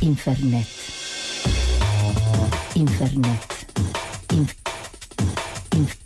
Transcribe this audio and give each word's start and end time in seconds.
Infernet. 0.00 0.66
Infernet. 2.74 3.40
Inf- 4.32 4.56
inf- 5.72 5.98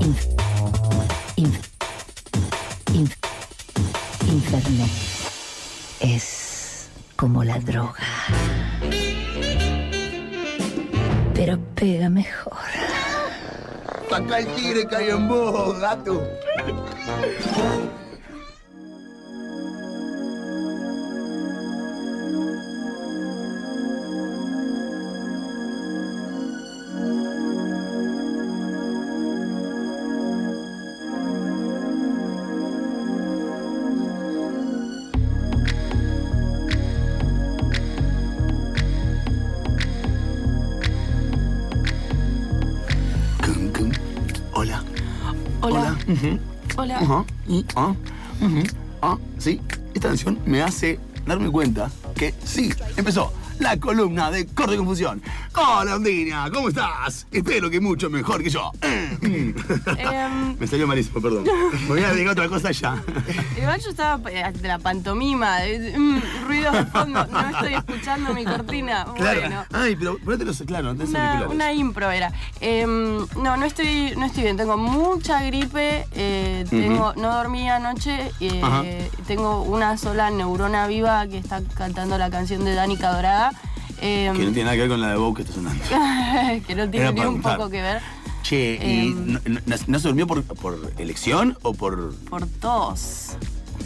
inf- 0.00 0.28
inf- 1.36 1.68
inf- 2.94 3.18
Infernet. 4.28 4.90
Es 6.00 6.88
como 7.16 7.44
la 7.44 7.58
droga. 7.60 7.94
Pero 11.34 11.58
pega 11.74 12.08
mejor. 12.08 12.52
Saca 14.08 14.38
el 14.38 14.46
tigre 14.54 14.86
hay 14.96 15.10
en 15.10 15.28
vos, 15.28 15.78
gato. 15.78 16.22
Sí. 49.38 49.60
Esta 49.94 50.08
canción 50.08 50.38
me 50.44 50.62
hace 50.62 50.98
darme 51.26 51.50
cuenta 51.50 51.90
que 52.14 52.34
sí, 52.44 52.72
empezó 52.96 53.32
la 53.58 53.76
columna 53.78 54.30
de 54.30 54.46
Corte 54.46 54.76
Confusión. 54.76 55.20
Hola, 55.54 55.96
Ondina, 55.96 56.48
¿cómo 56.52 56.68
estás? 56.68 57.26
Espero 57.32 57.68
que 57.70 57.80
mucho 57.80 58.08
mejor 58.08 58.42
que 58.42 58.50
yo. 58.50 58.70
Em, 58.82 59.54
Me 60.58 60.66
salió 60.66 60.86
malísimo, 60.86 61.20
perdón. 61.20 61.44
Me 61.82 61.86
voy 61.88 62.02
a 62.02 62.10
dedicar 62.10 62.32
otra 62.32 62.48
cosa 62.48 62.70
ya. 62.70 63.02
igual 63.56 63.80
yo 63.80 63.90
estaba 63.90 64.30
eh, 64.30 64.52
de 64.52 64.68
la 64.68 64.78
pantomima, 64.78 65.58
de- 65.60 65.98
mm, 65.98 66.20
ruidos 66.46 66.72
de 66.74 66.84
fondo, 66.86 67.26
no 67.26 67.40
estoy 67.50 67.74
escuchando 67.74 68.32
mi 68.34 68.44
cortina. 68.44 69.06
Claro. 69.16 69.40
Bueno. 69.40 69.64
Ay, 69.72 69.96
pero 69.96 70.18
ponete 70.18 70.44
los, 70.44 70.62
claro, 70.62 70.92
Una, 70.92 71.48
una 71.48 71.72
impro 71.72 72.10
era. 72.10 72.32
Em, 72.60 73.18
no, 73.42 73.56
no 73.56 73.64
estoy, 73.64 74.12
no 74.16 74.26
estoy 74.26 74.44
bien. 74.44 74.56
Tengo 74.56 74.76
mucha 74.76 75.42
gripe. 75.42 76.06
eh, 76.12 76.64
tengo, 76.70 77.12
no 77.16 77.34
dormí 77.34 77.68
anoche. 77.68 78.30
eh, 78.40 79.10
tengo 79.26 79.62
una 79.62 79.96
sola 79.98 80.30
neurona 80.30 80.86
viva 80.86 81.26
que 81.26 81.38
está 81.38 81.60
cantando 81.76 82.16
la 82.18 82.30
canción 82.30 82.64
de 82.64 82.74
Danica 82.74 83.12
Dorada. 83.12 83.47
Em, 84.00 84.36
Que 84.36 84.44
no 84.44 84.52
tiene 84.52 84.64
nada 84.64 84.74
que 84.74 84.80
ver 84.82 84.88
con 84.90 85.00
la 85.00 85.08
de 85.10 85.16
Bow 85.16 85.34
que 85.34 85.42
está 85.42 85.54
sonando. 85.54 85.82
que 86.66 86.74
no 86.74 86.88
tiene 86.88 87.06
Era 87.06 87.12
ni 87.12 87.20
un 87.22 87.40
poco 87.42 87.68
que 87.70 87.82
ver. 87.82 88.00
Che, 88.42 88.78
¿y 88.82 89.08
Em. 89.08 89.32
no, 89.32 89.40
no- 89.44 89.60
no 89.86 89.98
se 89.98 90.08
durmió 90.08 90.26
por, 90.26 90.42
por 90.42 90.92
elección 90.98 91.58
o 91.62 91.74
por, 91.74 92.14
Por 92.30 92.46
tos. 92.46 93.36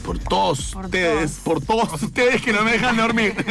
por 0.05 0.19
todos 0.19 0.73
Por 0.73 0.85
ustedes? 0.87 1.33
tos. 1.33 1.41
Por 1.45 1.61
todos 1.65 2.03
ustedes 2.03 2.43
que 2.43 2.53
no 2.53 2.63
me 2.63 2.73
dejan 2.73 2.97
dormir. 2.97 3.35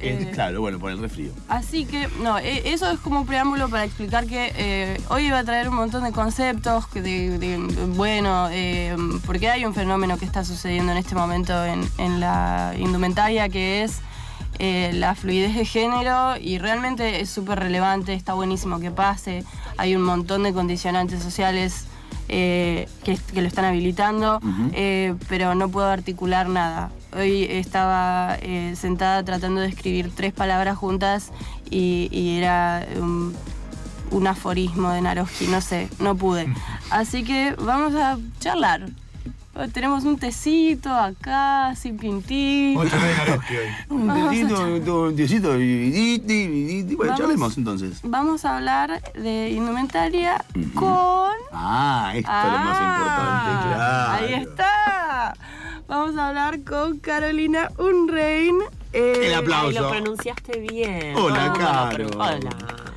Eh, 0.00 0.30
claro, 0.34 0.60
bueno, 0.60 0.78
por 0.78 0.90
el 0.90 0.98
resfrío. 0.98 1.30
Así 1.48 1.86
que, 1.86 2.08
no, 2.22 2.36
e- 2.38 2.72
eso 2.74 2.90
es 2.90 2.98
como 3.00 3.20
un 3.20 3.26
preámbulo 3.26 3.70
para 3.70 3.84
explicar 3.84 4.26
que 4.26 4.52
eh, 4.56 5.00
hoy 5.08 5.26
iba 5.28 5.38
a 5.38 5.44
traer 5.44 5.68
un 5.70 5.76
montón 5.76 6.02
de 6.04 6.12
conceptos, 6.12 6.86
que 6.88 7.00
de, 7.00 7.38
de- 7.38 7.56
bueno, 7.96 8.48
eh, 8.50 8.94
porque 9.24 9.48
hay 9.48 9.64
un 9.64 9.72
fenómeno 9.72 10.18
que 10.18 10.26
está 10.26 10.44
sucediendo 10.44 10.92
en 10.92 10.98
este 10.98 11.14
momento 11.14 11.64
en, 11.64 11.88
en 11.96 12.20
la 12.20 12.74
indumentaria 12.76 13.48
que 13.48 13.84
es 13.84 14.00
eh, 14.58 14.92
la 14.94 15.14
fluidez 15.14 15.54
de 15.54 15.64
género 15.64 16.36
y 16.40 16.58
realmente 16.58 17.20
es 17.20 17.30
súper 17.30 17.58
relevante, 17.58 18.14
está 18.14 18.34
buenísimo 18.34 18.80
que 18.80 18.90
pase, 18.90 19.44
hay 19.76 19.96
un 19.96 20.02
montón 20.02 20.42
de 20.44 20.52
condicionantes 20.52 21.22
sociales 21.22 21.86
eh, 22.28 22.88
que, 23.02 23.16
que 23.16 23.42
lo 23.42 23.48
están 23.48 23.64
habilitando, 23.64 24.40
eh, 24.72 25.14
pero 25.28 25.54
no 25.54 25.68
puedo 25.68 25.88
articular 25.88 26.48
nada. 26.48 26.90
Hoy 27.16 27.44
estaba 27.44 28.38
sentada 28.74 29.22
tratando 29.24 29.60
de 29.60 29.68
escribir 29.68 30.10
tres 30.14 30.32
palabras 30.32 30.76
juntas 30.76 31.30
y, 31.70 32.08
y 32.10 32.38
era 32.38 32.86
un, 32.96 33.36
un 34.10 34.26
aforismo 34.26 34.90
de 34.90 35.00
Naroski, 35.00 35.46
no 35.46 35.60
sé, 35.60 35.88
no 36.00 36.16
pude. 36.16 36.52
Así 36.90 37.24
que 37.24 37.54
vamos 37.58 37.94
a 37.94 38.18
charlar. 38.40 38.88
Tenemos 39.72 40.04
un 40.04 40.18
tecito 40.18 40.90
acá, 40.92 41.74
sin 41.76 41.96
pintín. 41.96 42.76
Un 43.88 44.08
tecito, 44.30 45.04
un 45.06 45.16
tecito, 45.16 45.60
y- 45.60 45.62
y- 45.62 46.22
y- 46.26 46.80
y- 46.90 46.94
Bueno, 46.96 47.12
Vamos. 47.12 47.18
charlemos 47.20 47.58
entonces. 47.58 48.00
Vamos 48.02 48.44
a 48.44 48.56
hablar 48.56 49.00
de 49.14 49.50
indumentaria 49.50 50.44
con... 50.74 51.30
Ah, 51.52 52.12
esto 52.16 52.30
es 52.30 52.52
lo 52.52 52.58
más 52.58 52.80
importante, 52.80 53.74
claro. 53.74 54.12
Ahí 54.12 54.34
está. 54.34 55.34
Vamos 55.86 56.16
a 56.16 56.28
hablar 56.28 56.60
con 56.64 56.98
Carolina 56.98 57.70
Unrein. 57.78 58.56
eh, 58.92 59.26
El 59.26 59.34
aplauso. 59.34 59.68
Ay, 59.68 59.74
lo 59.74 59.90
pronunciaste 59.90 60.58
bien. 60.60 61.14
Hola, 61.16 61.46
No, 61.46 61.52
Caro. 61.54 62.06
Hola. 62.14 62.40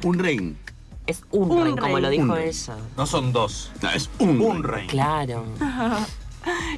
Un 0.03 0.18
rein. 0.19 0.57
Es 1.06 1.24
un, 1.31 1.51
Un 1.51 1.63
rey, 1.66 1.75
como 1.75 2.00
lo 2.00 2.09
dijo 2.09 2.35
ella. 2.35 2.75
No 2.97 3.06
son 3.06 3.31
dos. 3.31 3.72
No, 3.81 3.89
es 3.91 4.09
un, 4.19 4.41
Un 4.41 4.63
rey. 4.63 4.88
Claro. 4.88 5.45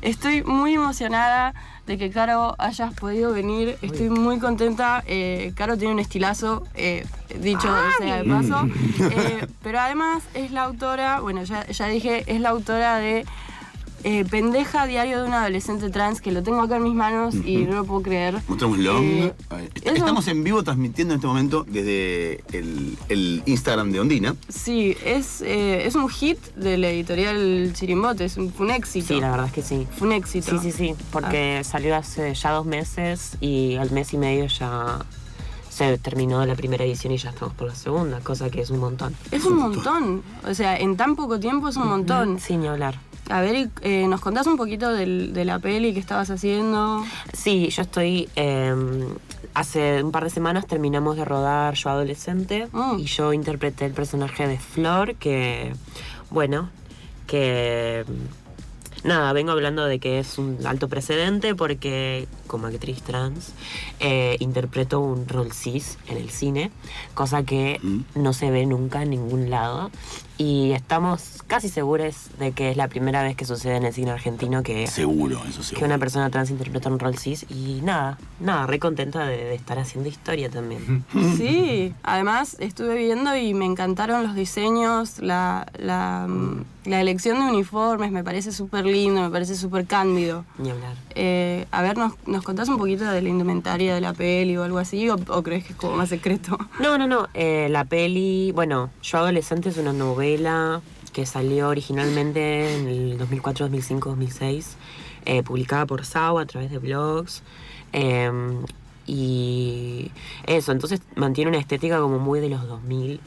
Estoy 0.02 0.44
muy 0.44 0.74
emocionada 0.74 1.54
de 1.86 1.98
que 1.98 2.10
Caro 2.12 2.56
hayas 2.60 2.94
podido 2.94 3.34
venir. 3.34 3.78
Estoy 3.82 4.10
muy 4.10 4.40
contenta. 4.40 5.04
Eh, 5.08 5.54
Caro 5.56 5.78
tiene 5.78 5.94
un 5.94 6.00
estilazo, 6.00 6.64
eh, 6.76 7.06
dicho 7.40 7.68
sea 7.98 8.24
de 8.24 8.30
paso. 8.30 8.68
Eh, 9.12 9.48
pero 9.64 9.80
además 9.80 10.24
es 10.34 10.52
la 10.52 10.64
autora, 10.64 11.20
bueno, 11.20 11.44
ya, 11.44 11.66
ya 11.68 11.88
dije, 11.88 12.24
es 12.28 12.42
la 12.42 12.50
autora 12.50 12.98
de 12.98 13.26
eh, 14.04 14.26
Pendeja 14.30 14.86
Diario 14.86 15.22
de 15.22 15.28
un 15.28 15.34
Adolescente 15.34 15.90
Trans, 15.90 16.22
que 16.22 16.32
lo 16.32 16.44
tengo 16.44 16.62
acá 16.62 16.78
en 16.78 16.84
mis 16.84 16.94
manos 16.94 17.36
y 17.36 17.58
no 17.58 17.76
lo 17.76 17.86
puedo 17.86 18.02
creer. 18.02 18.42
Mostrémoslo. 18.48 19.00
Eh, 19.02 19.34
Estamos 19.84 20.28
en 20.28 20.44
vivo 20.44 20.64
transmitiendo 20.64 21.14
en 21.14 21.18
este 21.20 21.28
momento 21.28 21.66
desde 21.68 22.44
el, 22.52 22.98
el 23.10 23.44
Instagram 23.46 23.92
de 23.92 24.00
Ondina. 24.00 24.36
Sí, 24.48 24.96
es, 25.06 25.42
eh, 25.42 25.86
es 25.86 25.96
un 25.96 26.10
hit 26.10 26.40
de 26.56 26.78
la 26.78 26.90
editorial 26.90 27.72
Chirimbote, 27.74 28.26
es 28.26 28.38
un, 28.38 28.52
fue 28.52 28.66
un 28.68 28.72
éxito. 28.72 29.14
Sí, 29.16 29.20
la 29.20 29.32
verdad 29.32 29.48
es 29.48 29.54
que 29.54 29.62
sí. 29.62 29.88
Fue 29.98 30.08
un 30.08 30.14
éxito. 30.14 30.60
Sí, 30.60 30.72
sí, 30.72 30.78
sí. 30.78 30.96
Porque 31.12 31.62
salió 31.64 31.96
hace 31.96 32.34
ya 32.34 32.52
dos 32.52 32.66
meses 32.66 33.38
y 33.42 33.76
al 33.76 33.92
mes 33.92 34.14
y 34.14 34.18
medio 34.18 34.48
ya 34.48 35.00
se 35.70 35.98
terminó 35.98 36.46
la 36.46 36.56
primera 36.56 36.84
edición 36.84 37.14
y 37.14 37.18
ya 37.18 37.30
estamos 37.30 37.54
por 37.54 37.68
la 37.68 37.76
segunda, 37.76 38.20
cosa 38.20 38.50
que 38.50 38.60
es 38.62 38.70
un 38.70 38.80
montón. 38.80 39.16
Es 39.32 39.46
un 39.46 39.56
montón. 39.56 40.24
O 40.46 40.54
sea, 40.54 40.76
en 40.78 40.98
tan 40.98 41.16
poco 41.16 41.40
tiempo 41.40 41.70
es 41.70 41.78
un 41.78 41.88
montón. 41.88 42.40
Sin 42.40 42.62
ni 42.62 42.68
hablar. 42.68 43.00
A 43.30 43.42
ver, 43.42 43.70
eh, 43.82 44.08
¿nos 44.08 44.22
contás 44.22 44.48
un 44.48 44.58
poquito 44.58 44.90
del- 44.92 45.34
de 45.34 45.46
la 45.46 45.60
peli 45.60 45.94
que 45.94 46.00
estabas 46.00 46.30
haciendo? 46.32 47.06
Sí, 47.34 47.70
yo 47.70 47.84
estoy. 47.84 48.28
eh, 48.36 48.74
hace 49.54 50.04
un 50.04 50.12
par 50.12 50.24
de 50.24 50.30
semanas 50.30 50.66
terminamos 50.68 51.16
de 51.18 51.26
rodar 51.26 51.74
Yo 51.76 51.90
Adolescente 51.90 52.68
Mm. 52.72 53.00
y 53.00 53.06
yo 53.06 53.34
interpreté 53.34 53.86
el 53.86 53.94
personaje 53.94 54.48
de 54.48 54.58
Flor, 54.58 55.16
que. 55.16 55.74
Bueno, 56.32 56.70
que. 57.28 58.04
Nada, 59.04 59.32
vengo 59.32 59.52
hablando 59.52 59.86
de 59.86 60.00
que 60.00 60.20
es 60.20 60.38
un 60.38 60.58
alto 60.66 60.90
precedente 60.90 61.56
porque 61.56 62.28
como 62.48 62.68
actriz 62.68 63.02
trans 63.02 63.54
eh, 64.02 64.36
interpreto 64.40 65.00
un 65.00 65.26
rol 65.28 65.54
cis 65.54 65.98
en 66.08 66.18
el 66.18 66.30
cine, 66.32 66.70
cosa 67.14 67.44
que 67.44 67.80
Mm. 67.82 68.00
no 68.16 68.34
se 68.34 68.50
ve 68.52 68.66
nunca 68.66 69.04
en 69.04 69.12
ningún 69.12 69.50
lado. 69.50 69.90
Y 70.42 70.72
estamos 70.72 71.44
casi 71.48 71.68
seguros 71.68 72.16
de 72.40 72.54
que 72.54 72.72
es 72.72 72.78
la 72.78 72.88
primera 72.88 73.22
vez 73.24 73.36
que 73.36 73.44
sucede 73.44 73.76
en 73.76 73.84
el 73.84 73.94
cine 73.94 74.12
argentino 74.12 74.64
que 74.64 74.88
Seguro, 74.88 75.42
eso 75.44 75.76
que 75.76 75.84
una 75.84 75.98
persona 75.98 76.30
trans 76.30 76.50
interpreta 76.50 76.88
un 76.88 76.98
rol 76.98 77.18
cis 77.18 77.46
y 77.50 77.82
nada, 77.84 78.18
nada, 78.40 78.66
re 78.66 78.80
contenta 78.80 79.26
de, 79.26 79.36
de 79.36 79.56
estar 79.56 79.78
haciendo 79.78 80.08
historia 80.08 80.50
también. 80.50 81.04
Sí, 81.36 81.94
además 82.04 82.56
estuve 82.60 82.96
viendo 82.96 83.36
y 83.36 83.54
me 83.54 83.66
encantaron 83.66 84.24
los 84.24 84.34
diseños, 84.34 85.20
la, 85.20 85.68
la, 85.78 86.28
la 86.86 87.02
elección 87.02 87.40
de 87.40 87.46
uniformes, 87.52 88.12
me 88.12 88.24
parece 88.24 88.54
súper 88.54 88.86
lindo, 88.86 89.22
me 89.22 89.30
parece 89.30 89.56
súper 89.56 89.88
cándido. 89.88 90.46
Ni 90.58 90.70
hablar. 90.70 90.96
Eh, 91.16 91.66
a 91.72 91.82
ver, 91.82 91.98
¿nos, 91.98 92.14
¿nos 92.28 92.44
contás 92.46 92.70
un 92.70 92.78
poquito 92.78 93.04
de 93.04 93.22
la 93.22 93.28
indumentaria 93.30 93.94
de 93.94 94.00
la 94.02 94.14
peli 94.14 94.56
o 94.56 94.64
algo 94.64 94.78
así? 94.78 95.10
¿O, 95.10 95.16
o 95.28 95.44
crees 95.44 95.66
que 95.66 95.74
es 95.74 95.78
como 95.78 95.98
más 95.98 96.08
secreto? 96.08 96.58
No, 96.80 96.98
no, 96.98 97.08
no, 97.08 97.28
eh, 97.34 97.68
la 97.70 97.84
peli, 97.84 98.54
bueno, 98.54 98.90
Yo 99.04 99.18
Adolescente 99.18 99.70
es 99.70 99.78
una 99.78 99.92
novela 99.92 100.29
que 101.14 101.26
salió 101.26 101.70
originalmente 101.70 102.76
en 102.76 102.88
el 102.88 103.18
2004, 103.18 103.66
2005, 103.66 104.10
2006, 104.10 104.78
eh, 105.26 105.44
publicada 105.44 105.86
por 105.86 106.06
SAO 106.06 106.40
a 106.40 106.46
través 106.46 106.72
de 106.72 106.78
blogs. 106.80 107.44
eh, 107.94 108.32
y 109.08 110.12
eso, 110.46 110.72
entonces 110.72 111.02
mantiene 111.16 111.50
una 111.50 111.60
estética 111.60 112.00
como 112.00 112.20
muy 112.20 112.40
de 112.40 112.50
los 112.50 112.68
2000. 112.68 113.20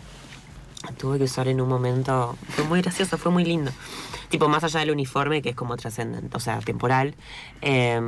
Tuve 0.97 1.19
que 1.19 1.25
usar 1.25 1.49
en 1.49 1.61
un 1.61 1.69
momento. 1.69 2.37
Fue 2.51 2.65
muy 2.65 2.81
gracioso, 2.83 3.19
fue 3.19 3.33
muy 3.33 3.45
lindo. 3.45 3.73
Tipo, 4.29 4.49
más 4.49 4.63
allá 4.63 4.79
del 4.81 4.93
uniforme, 4.93 5.43
que 5.43 5.51
es 5.51 5.57
como 5.57 5.77
trascendente, 5.77 6.37
o 6.37 6.41
sea, 6.41 6.61
temporal. 6.61 7.15
eh, 7.63 8.01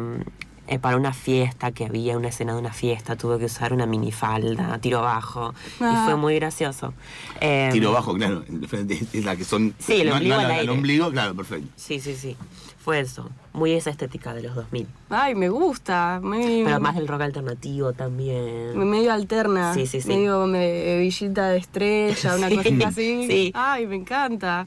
eh, 0.66 0.78
para 0.78 0.96
una 0.96 1.12
fiesta 1.12 1.72
que 1.72 1.84
había, 1.84 2.16
una 2.16 2.28
escena 2.28 2.55
de 2.55 2.58
una 2.61 2.72
fiesta, 2.72 3.16
tuve 3.16 3.38
que 3.38 3.44
usar 3.46 3.72
una 3.72 3.87
minifalda, 3.87 4.78
tiro 4.78 5.02
bajo. 5.02 5.55
Ah. 5.81 5.93
Y 6.02 6.05
fue 6.06 6.16
muy 6.16 6.34
gracioso. 6.37 6.94
Eh, 7.40 7.69
Tiro 7.72 7.93
bajo, 7.93 8.14
claro. 8.14 8.44
Es 9.12 9.25
la 9.25 9.37
que 9.37 9.44
son. 9.44 9.75
Sí, 9.78 10.00
el 10.00 10.12
ombligo 10.12 10.34
al 10.37 10.49
la- 10.49 10.55
aire. 10.55 10.72
ombligo, 10.72 11.11
claro, 11.11 11.34
perfecto. 11.34 11.69
Sí, 11.76 12.00
sí, 12.00 12.14
sí. 12.14 12.37
Fue 12.82 13.00
eso. 13.00 13.31
Muy 13.55 13.72
esa 13.72 13.88
estética 13.90 14.34
de 14.34 14.43
los 14.43 14.55
2000. 14.55 14.87
Ay, 15.08 15.34
me 15.34 15.49
gusta. 15.49 16.20
Muy, 16.22 16.62
Pero 16.64 16.81
más 16.81 16.94
del 16.94 17.08
rock 17.08 17.22
alternativo 17.22 17.93
también. 17.94 18.76
medio 18.90 19.12
alterna. 19.12 19.72
Sí, 19.75 19.87
sí, 19.87 20.00
sí. 20.02 20.08
Medio 20.08 20.46
me- 20.46 20.99
villita 20.99 21.49
de 21.49 21.58
estrella, 21.58 22.37
una 22.37 22.49
Sí, 22.50 22.56
cosita 22.56 22.88
así. 22.88 23.26
sí. 23.26 23.52
Ay, 23.55 23.87
me 23.87 23.96
encanta. 23.96 24.66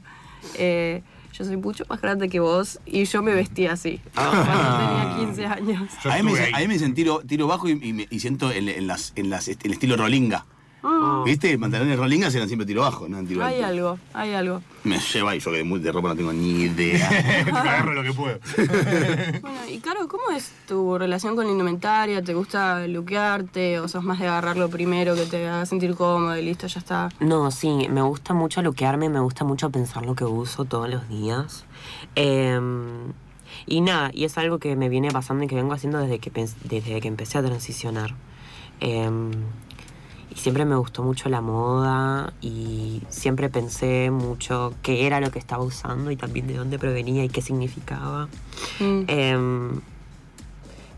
Eh, 0.54 1.02
yo 1.38 1.44
soy 1.44 1.56
mucho 1.56 1.84
más 1.88 2.00
grande 2.00 2.28
que 2.28 2.40
vos 2.40 2.80
y 2.84 3.04
yo 3.04 3.22
me 3.22 3.32
vestía 3.32 3.72
así. 3.72 4.00
Cuando 4.14 4.42
tenía 4.42 5.16
15 5.18 5.46
años. 5.46 5.90
A 6.04 6.16
mí, 6.16 6.22
me, 6.24 6.30
dicen- 6.32 6.44
ahí. 6.46 6.52
a 6.54 6.58
mí 6.58 6.66
me 6.68 6.74
dicen 6.74 6.94
tiro, 6.94 7.20
tiro 7.20 7.46
bajo 7.46 7.68
y, 7.68 7.72
y 7.82 7.92
me- 7.92 8.06
y 8.10 8.20
siento 8.20 8.50
el, 8.50 8.68
en 8.68 8.86
las, 8.86 9.12
en 9.16 9.30
las, 9.30 9.46
el 9.48 9.72
estilo 9.72 9.96
rolinga. 9.96 10.46
Mm, 10.80 11.24
¿Viste? 11.24 11.58
Pantalones 11.58 11.98
rolingas 11.98 12.32
eran 12.36 12.46
siempre 12.46 12.64
tiro 12.66 12.82
bajo, 12.82 13.08
no 13.08 13.22
tiro 13.24 13.44
hay 13.44 13.56
alto. 13.56 13.66
algo, 13.66 13.98
hay 14.14 14.32
algo. 14.34 14.62
Me 14.84 14.98
lleva 15.00 15.34
y 15.34 15.40
yo 15.40 15.50
que 15.50 15.56
de, 15.58 15.64
muy- 15.64 15.80
de 15.80 15.90
ropa 15.90 16.08
no 16.10 16.16
tengo 16.16 16.32
ni 16.32 16.50
idea. 16.62 17.08
agarro 17.52 17.92
lo 17.94 18.02
que 18.04 18.12
puedo. 18.12 18.38
Bueno, 19.42 19.58
y 19.68 19.78
Caro, 19.78 20.06
¿cómo 20.08 20.30
es 20.36 20.52
tu 20.66 20.96
relación 20.98 21.34
con 21.36 21.46
la 21.46 21.52
indumentaria? 21.52 22.22
¿Te 22.22 22.32
gusta 22.34 22.86
luquearte 22.86 23.80
o 23.80 23.88
sos 23.88 24.04
más 24.04 24.18
de 24.20 24.28
agarrarlo 24.28 24.68
primero 24.70 25.14
que 25.16 25.26
te 25.26 25.48
haga 25.48 25.66
sentir 25.66 25.94
cómodo 25.96 26.36
y 26.36 26.42
listo, 26.42 26.66
ya 26.68 26.78
está? 26.78 27.08
No, 27.20 27.50
sí, 27.50 27.88
me 27.90 28.02
gusta 28.02 28.32
mucho 28.34 28.62
luquearme, 28.62 29.08
me 29.08 29.20
gusta 29.20 29.44
mucho 29.44 29.70
pensar 29.70 30.04
lo 30.06 30.14
que 30.14 30.24
uso 30.24 30.64
todos 30.64 30.88
los 30.88 31.08
días. 31.08 31.64
Em, 32.14 33.12
y 33.66 33.80
nada, 33.80 34.10
y 34.14 34.24
es 34.24 34.38
algo 34.38 34.58
que 34.58 34.76
me 34.76 34.88
viene 34.88 35.10
pasando 35.10 35.44
y 35.44 35.46
que 35.48 35.54
vengo 35.54 35.72
haciendo 35.72 35.98
desde 35.98 36.18
que, 36.18 36.32
pens- 36.32 36.56
desde 36.64 37.00
que 37.00 37.08
empecé 37.08 37.38
a 37.38 37.42
transicionar. 37.42 38.14
Em, 38.80 39.30
y 40.30 40.36
siempre 40.36 40.64
me 40.64 40.76
gustó 40.76 41.02
mucho 41.02 41.28
la 41.28 41.40
moda 41.40 42.32
y 42.40 43.02
siempre 43.08 43.48
pensé 43.48 44.10
mucho 44.10 44.74
qué 44.82 45.06
era 45.06 45.20
lo 45.20 45.30
que 45.30 45.38
estaba 45.38 45.62
usando 45.64 46.10
y 46.10 46.16
también 46.16 46.46
de 46.46 46.54
dónde 46.56 46.78
provenía 46.78 47.24
y 47.24 47.28
qué 47.28 47.40
significaba. 47.42 48.28
Mm. 48.80 49.02
Em, 49.08 49.80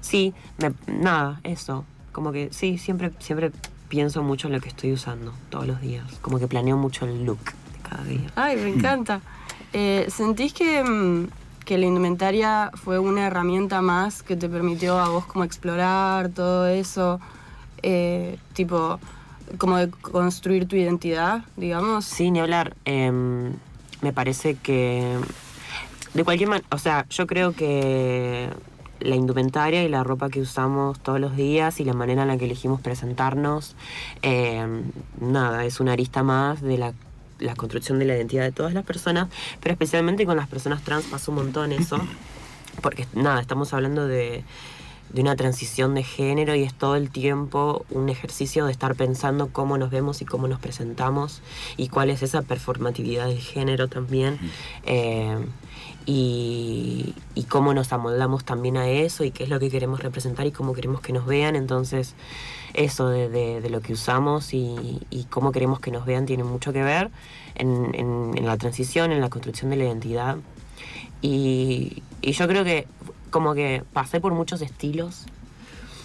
sí, 0.00 0.34
me- 0.58 0.74
nada, 0.92 1.40
eso. 1.44 1.84
Como 2.12 2.32
que 2.32 2.48
sí, 2.52 2.78
siempre, 2.78 3.12
siempre 3.20 3.52
pienso 3.88 4.22
mucho 4.22 4.48
en 4.48 4.54
lo 4.54 4.60
que 4.60 4.68
estoy 4.68 4.92
usando 4.92 5.32
todos 5.48 5.66
los 5.66 5.80
días. 5.80 6.04
Como 6.20 6.38
que 6.38 6.46
planeo 6.48 6.76
mucho 6.76 7.04
el 7.06 7.24
look 7.24 7.38
de 7.44 7.88
cada 7.88 8.04
día. 8.04 8.30
Ay, 8.36 8.56
me 8.56 8.68
encanta. 8.68 9.20
Eh, 9.72 10.06
¿Sentís 10.08 10.52
que, 10.52 10.82
mm, 10.82 11.28
que 11.64 11.78
la 11.78 11.86
indumentaria 11.86 12.70
fue 12.74 12.98
una 12.98 13.26
herramienta 13.28 13.80
más 13.82 14.22
que 14.24 14.36
te 14.36 14.48
permitió 14.48 14.98
a 14.98 15.08
vos 15.08 15.24
como 15.26 15.44
explorar 15.44 16.30
todo 16.30 16.66
eso? 16.66 17.20
Eh, 17.82 18.38
tipo, 18.52 18.98
como 19.58 19.76
de 19.76 19.90
construir 19.90 20.66
tu 20.66 20.76
identidad, 20.76 21.44
digamos. 21.56 22.04
Sí, 22.04 22.30
ni 22.30 22.40
hablar. 22.40 22.76
Em, 22.84 23.52
me 24.02 24.12
parece 24.12 24.54
que. 24.56 25.16
De 26.14 26.24
cualquier 26.24 26.48
manera. 26.48 26.66
O 26.70 26.78
sea, 26.78 27.06
yo 27.08 27.26
creo 27.26 27.52
que 27.52 28.48
la 29.00 29.16
indumentaria 29.16 29.82
y 29.82 29.88
la 29.88 30.04
ropa 30.04 30.28
que 30.28 30.40
usamos 30.40 31.00
todos 31.00 31.20
los 31.20 31.36
días 31.36 31.80
y 31.80 31.84
la 31.84 31.94
manera 31.94 32.22
en 32.22 32.28
la 32.28 32.36
que 32.36 32.44
elegimos 32.44 32.80
presentarnos, 32.80 33.74
em, 34.22 34.82
nada, 35.20 35.64
es 35.64 35.80
una 35.80 35.92
arista 35.92 36.22
más 36.22 36.60
de 36.60 36.76
la, 36.78 36.92
la 37.38 37.54
construcción 37.54 37.98
de 37.98 38.04
la 38.04 38.16
identidad 38.16 38.44
de 38.44 38.52
todas 38.52 38.74
las 38.74 38.84
personas, 38.84 39.28
pero 39.60 39.72
especialmente 39.72 40.26
con 40.26 40.36
las 40.36 40.48
personas 40.48 40.82
trans 40.82 41.06
pasa 41.06 41.30
un 41.30 41.36
montón 41.38 41.72
eso. 41.72 41.98
Porque 42.82 43.06
nada, 43.14 43.40
estamos 43.40 43.72
hablando 43.72 44.06
de, 44.06 44.44
de 45.12 45.20
una 45.22 45.34
transición 45.36 45.94
de 45.94 46.02
género 46.04 46.54
y 46.54 46.62
es 46.62 46.72
todo 46.74 46.94
el 46.96 47.10
tiempo 47.10 47.84
un 47.90 48.08
ejercicio 48.08 48.64
de 48.66 48.72
estar 48.72 48.94
pensando 48.94 49.48
cómo 49.52 49.76
nos 49.76 49.90
vemos 49.90 50.22
y 50.22 50.24
cómo 50.24 50.46
nos 50.48 50.60
presentamos 50.60 51.42
y 51.76 51.88
cuál 51.88 52.10
es 52.10 52.22
esa 52.22 52.42
performatividad 52.42 53.26
del 53.26 53.38
género 53.40 53.88
también. 53.88 54.38
Eh, 54.86 55.36
y, 56.06 57.14
y 57.34 57.44
cómo 57.44 57.74
nos 57.74 57.92
amoldamos 57.92 58.44
también 58.44 58.76
a 58.76 58.88
eso 58.88 59.22
y 59.24 59.30
qué 59.30 59.44
es 59.44 59.50
lo 59.50 59.60
que 59.60 59.70
queremos 59.70 60.00
representar 60.00 60.46
y 60.46 60.50
cómo 60.50 60.72
queremos 60.72 61.00
que 61.00 61.12
nos 61.12 61.26
vean. 61.26 61.56
Entonces, 61.56 62.14
eso 62.74 63.08
de, 63.08 63.28
de- 63.28 63.60
de 63.60 63.70
lo 63.70 63.80
que 63.80 63.92
usamos 63.92 64.54
y, 64.54 65.00
y 65.10 65.24
cómo 65.24 65.52
queremos 65.52 65.78
que 65.80 65.90
nos 65.90 66.06
vean 66.06 66.26
tiene 66.26 66.42
mucho 66.44 66.72
que 66.72 66.82
ver 66.82 67.10
en, 67.54 67.94
en- 67.94 68.32
en 68.36 68.46
la 68.46 68.56
transición, 68.56 69.12
en 69.12 69.20
la 69.20 69.28
construcción 69.28 69.70
de 69.70 69.76
la 69.76 69.84
identidad. 69.84 70.36
Y, 71.22 72.02
y 72.22 72.32
yo 72.32 72.48
creo 72.48 72.64
que 72.64 72.86
como 73.30 73.54
que 73.54 73.82
pasé 73.92 74.20
por 74.20 74.32
muchos 74.34 74.60
estilos. 74.62 75.26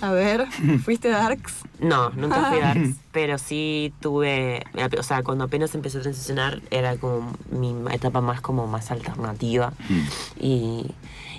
A 0.01 0.11
ver, 0.11 0.45
¿fuiste 0.83 1.09
darks? 1.09 1.63
No, 1.79 2.09
nunca 2.11 2.49
fui 2.49 2.59
darks, 2.59 2.95
pero 3.11 3.37
sí 3.37 3.93
tuve, 4.01 4.63
o 4.97 5.03
sea, 5.03 5.23
cuando 5.23 5.45
apenas 5.45 5.73
empecé 5.75 5.99
a 5.99 6.01
transicionar 6.01 6.61
era 6.69 6.97
como 6.97 7.33
mi 7.49 7.73
etapa 7.91 8.21
más 8.21 8.41
como 8.41 8.67
más 8.67 8.91
alternativa 8.91 9.73
y, 10.39 10.85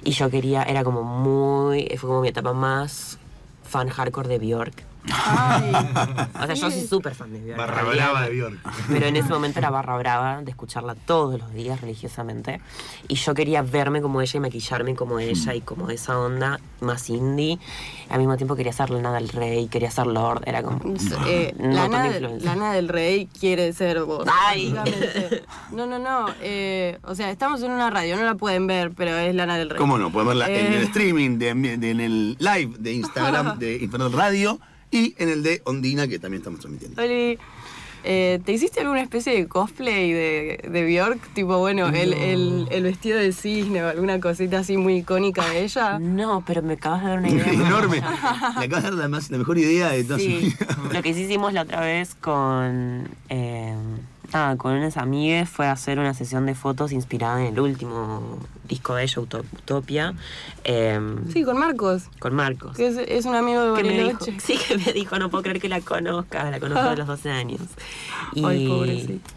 y 0.02 0.10
yo 0.12 0.30
quería, 0.30 0.62
era 0.62 0.84
como 0.84 1.02
muy, 1.02 1.86
fue 1.98 2.08
como 2.08 2.22
mi 2.22 2.28
etapa 2.28 2.52
más 2.52 3.18
fan 3.62 3.88
hardcore 3.88 4.28
de 4.28 4.38
Bjork. 4.38 4.84
Ay, 5.12 5.72
O 6.42 6.46
sea, 6.46 6.54
yo 6.54 6.70
soy 6.70 6.86
súper 6.86 7.14
fan 7.14 7.32
de 7.32 7.40
Bjork. 7.40 7.58
Barra 7.58 7.82
brava 7.84 8.22
de 8.22 8.30
Bjork. 8.30 8.58
Pero 8.88 9.06
en 9.06 9.16
ese 9.16 9.28
momento 9.28 9.58
era 9.58 9.70
barra 9.70 9.96
brava 9.96 10.42
de 10.42 10.50
escucharla 10.50 10.94
todos 10.94 11.38
los 11.38 11.52
días 11.52 11.80
religiosamente. 11.80 12.60
Y 13.08 13.14
yo 13.16 13.34
quería 13.34 13.62
verme 13.62 14.02
como 14.02 14.20
ella 14.20 14.36
y 14.36 14.40
maquillarme 14.40 14.94
como 14.94 15.18
ella 15.18 15.54
y 15.54 15.60
como 15.60 15.90
esa 15.90 16.18
onda 16.18 16.60
más 16.80 17.08
indie. 17.10 17.58
Al 18.10 18.18
mismo 18.18 18.36
tiempo 18.36 18.54
quería 18.56 18.72
ser 18.72 18.90
Lana 18.90 19.12
del 19.14 19.28
Rey, 19.28 19.66
quería 19.68 19.90
ser 19.90 20.06
Lord. 20.06 20.42
Era 20.46 20.62
como. 20.62 20.78
Eh, 21.26 21.54
un 21.58 21.68
montón 21.70 21.92
Lana, 21.92 22.08
de. 22.10 22.20
Lana 22.40 22.72
del 22.72 22.88
Rey 22.88 23.26
quiere 23.38 23.72
ser 23.72 24.02
vos. 24.02 24.26
Ay. 24.46 24.72
básicamente. 24.72 25.42
No, 25.72 25.86
no, 25.86 25.98
no. 25.98 26.26
eh, 26.40 26.98
o 27.02 27.14
sea, 27.14 27.30
estamos 27.30 27.62
en 27.62 27.70
una 27.72 27.90
radio, 27.90 28.16
no 28.16 28.24
la 28.24 28.34
pueden 28.34 28.66
ver, 28.66 28.92
pero 28.96 29.16
es 29.16 29.34
Lana 29.34 29.56
del 29.58 29.70
Rey. 29.70 29.78
¿Cómo 29.78 29.98
no? 29.98 30.10
Pueden 30.12 30.28
verla 30.28 30.46
en 30.48 30.72
Eh. 30.72 30.76
el 30.76 30.82
streaming, 30.84 31.38
de, 31.38 31.54
de- 31.54 31.90
en 31.90 32.00
el 32.00 32.36
live 32.38 32.74
de 32.78 32.92
Instagram 32.92 33.58
de 33.58 33.76
Infernal 33.82 34.12
Radio 34.12 34.58
y 34.96 35.14
en 35.18 35.28
el 35.28 35.42
de 35.42 35.60
Ondina, 35.64 36.06
que 36.08 36.18
también 36.18 36.40
estamos 36.40 36.60
transmitiendo. 36.60 37.00
Oli, 37.02 37.38
eh, 38.08 38.38
¿te 38.44 38.52
hiciste 38.52 38.80
alguna 38.80 39.02
especie 39.02 39.34
de 39.34 39.48
cosplay 39.48 40.12
de, 40.12 40.60
de 40.70 40.84
Bjork? 40.84 41.18
Tipo, 41.34 41.58
bueno, 41.58 41.88
el, 41.88 42.12
el- 42.12 42.68
el 42.70 42.82
vestido 42.84 43.18
de 43.18 43.32
cisne 43.32 43.82
o 43.82 43.88
alguna 43.88 44.20
cosita 44.20 44.60
así 44.60 44.76
muy 44.76 44.98
icónica 44.98 45.44
de 45.50 45.64
ella. 45.64 45.98
No, 45.98 46.44
pero 46.46 46.62
me 46.62 46.74
acabas 46.74 47.02
de 47.02 47.08
dar 47.08 47.18
una 47.18 47.28
idea. 47.30 47.52
Enorme. 47.52 47.96
Le 47.96 48.64
acabas 48.66 48.84
de 48.84 48.90
dar 48.90 48.94
la, 48.94 49.08
más- 49.08 49.30
la 49.30 49.38
mejor 49.38 49.58
idea 49.58 49.88
de 49.90 50.04
toda 50.04 50.18
su 50.20 50.24
Sí, 50.24 50.54
lo 50.92 51.02
que 51.02 51.14
sí 51.14 51.22
hicimos 51.22 51.52
la 51.52 51.62
otra 51.62 51.80
vez 51.80 52.14
con, 52.14 53.08
eh, 53.28 53.74
nada, 54.32 54.56
con 54.56 54.72
unas 54.72 54.96
amigues 54.96 55.48
fue 55.48 55.66
hacer 55.66 55.98
una 55.98 56.14
sesión 56.14 56.46
de 56.46 56.54
fotos 56.54 56.92
inspirada 56.92 57.40
en 57.40 57.54
el 57.54 57.60
último 57.60 58.38
disco 58.68 58.94
de 58.94 59.04
ella, 59.04 59.22
Utop- 59.22 59.44
Utopia, 59.58 60.14
eh, 60.64 60.98
Sí, 61.32 61.44
con 61.44 61.58
Marcos, 61.58 62.04
con 62.18 62.34
Marcos. 62.34 62.76
que 62.76 62.88
es, 62.88 62.96
es 62.96 63.24
un 63.24 63.34
amigo 63.34 63.72
de 63.74 63.82
Que 63.82 63.88
me 63.88 63.94
dijo, 64.04 64.18
Bariloche. 64.18 64.40
sí, 64.40 64.58
que 64.58 64.76
me 64.78 64.92
dijo, 64.92 65.18
no 65.18 65.30
puedo 65.30 65.42
creer 65.42 65.60
que 65.60 65.68
la 65.68 65.80
conozca, 65.80 66.50
la 66.50 66.58
conozco 66.60 66.90
de 66.90 66.96
los 66.96 67.06
12 67.06 67.30
años. 67.30 67.60
Y, 68.34 68.44
Ay, 68.44 68.66
pobrecito. 68.68 69.30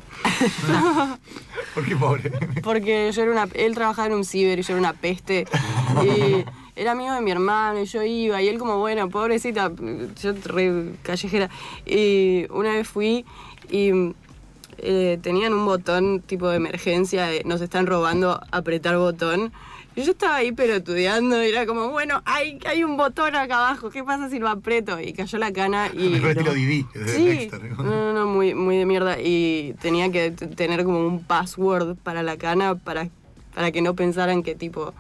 ¿Por 1.74 1.86
qué 1.86 1.96
pobre? 1.96 2.32
Porque 2.64 3.12
yo 3.14 3.22
era 3.22 3.32
una, 3.32 3.48
él 3.54 3.74
trabajaba 3.76 4.08
en 4.08 4.14
un 4.16 4.26
ciber 4.26 4.60
y 4.60 4.64
yo 4.64 4.74
era 4.74 4.80
una 4.80 4.94
peste. 4.94 5.46
Y 6.04 6.44
era 6.76 6.92
amigo 6.92 7.14
de 7.14 7.22
mi 7.22 7.32
hermano 7.32 7.82
y 7.82 7.86
yo 7.86 8.04
iba 8.04 8.42
y 8.42 8.48
él 8.48 8.58
como, 8.58 8.78
bueno, 8.80 9.10
pobrecita, 9.10 9.72
yo 10.22 10.34
re 10.46 10.94
callejera. 11.04 11.50
Y 11.86 12.48
una 12.52 12.74
vez 12.74 12.88
fui 12.88 13.26
y 13.70 13.92
eh, 14.84 15.20
tenían 15.22 15.54
un 15.54 15.66
botón 15.66 16.22
tipo 16.22 16.50
de 16.50 16.58
emergencia, 16.58 17.26
de 17.28 17.44
nos 17.44 17.62
están 17.62 17.88
robando, 17.88 18.40
apretar 18.52 18.98
botón. 18.98 19.52
Y 19.96 20.04
yo 20.04 20.12
estaba 20.12 20.38
ahí 20.38 20.52
pelotudeando 20.52 21.44
y 21.44 21.50
era 21.50 21.66
como, 21.66 21.90
bueno, 21.90 22.22
hay, 22.26 22.60
hay 22.66 22.84
un 22.84 22.96
botón 22.96 23.36
acá 23.36 23.58
abajo, 23.58 23.90
¿qué 23.90 24.04
pasa 24.04 24.30
si 24.30 24.40
lo 24.40 24.48
aprieto? 24.48 25.00
Y 25.00 25.14
cayó 25.14 25.38
la 25.40 25.52
cana 25.52 25.90
y... 25.94 26.14
Estilo 26.26 26.54
Didi, 26.54 26.86
de 26.94 27.08
Sí, 27.08 27.52
no, 27.78 27.84
no, 27.84 28.14
no, 28.14 28.28
muy, 28.28 28.54
muy 28.54 28.78
de 28.78 28.86
mierda. 28.86 29.18
Y 29.20 29.76
tenía 29.82 30.12
que 30.12 30.32
tener 30.32 30.84
como 30.84 31.06
un 31.06 31.24
password 31.24 31.98
para 31.98 32.24
la 32.24 32.38
cana 32.38 32.76
para, 32.76 33.10
para 33.54 33.72
que 33.72 33.82
no 33.82 33.96
pensaran 33.96 34.44
que 34.44 34.56
tipo 34.56 34.94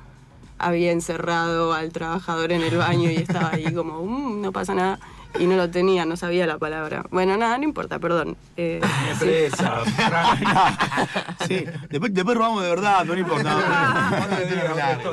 había 0.59 0.91
encerrado 0.91 1.73
al 1.73 1.91
trabajador 1.91 2.51
en 2.51 2.61
el 2.61 2.77
baño 2.77 3.09
y 3.09 3.15
estaba 3.15 3.51
ahí 3.53 3.73
como, 3.73 4.03
"Mm, 4.05 4.41
no 4.41 4.51
pasa 4.51 4.73
nada. 4.75 4.99
Y 5.39 5.45
no 5.45 5.55
lo 5.57 5.69
tenía, 5.69 6.05
no 6.05 6.17
sabía 6.17 6.47
la 6.47 6.57
palabra. 6.57 7.05
Bueno, 7.11 7.37
nada, 7.37 7.55
no 7.59 7.63
importa, 7.63 7.99
perdón. 7.99 8.35
Eh, 8.57 8.81
Presa. 9.19 9.83
Sí, 11.47 11.65
después, 11.89 12.13
después 12.13 12.35
robamos 12.35 12.63
de 12.63 12.69
verdad, 12.69 12.99
pero 13.01 13.13
no 13.13 13.19
importa. 13.21 13.55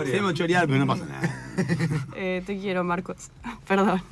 Tenemos 0.05 0.33
chorear, 0.35 0.67
pero 0.67 0.79
no 0.79 0.87
pasa 0.87 1.05
nada. 1.05 1.35
eh, 2.17 2.43
te 2.47 2.59
quiero, 2.59 2.83
Marcos. 2.83 3.31
Perdón. 3.69 4.03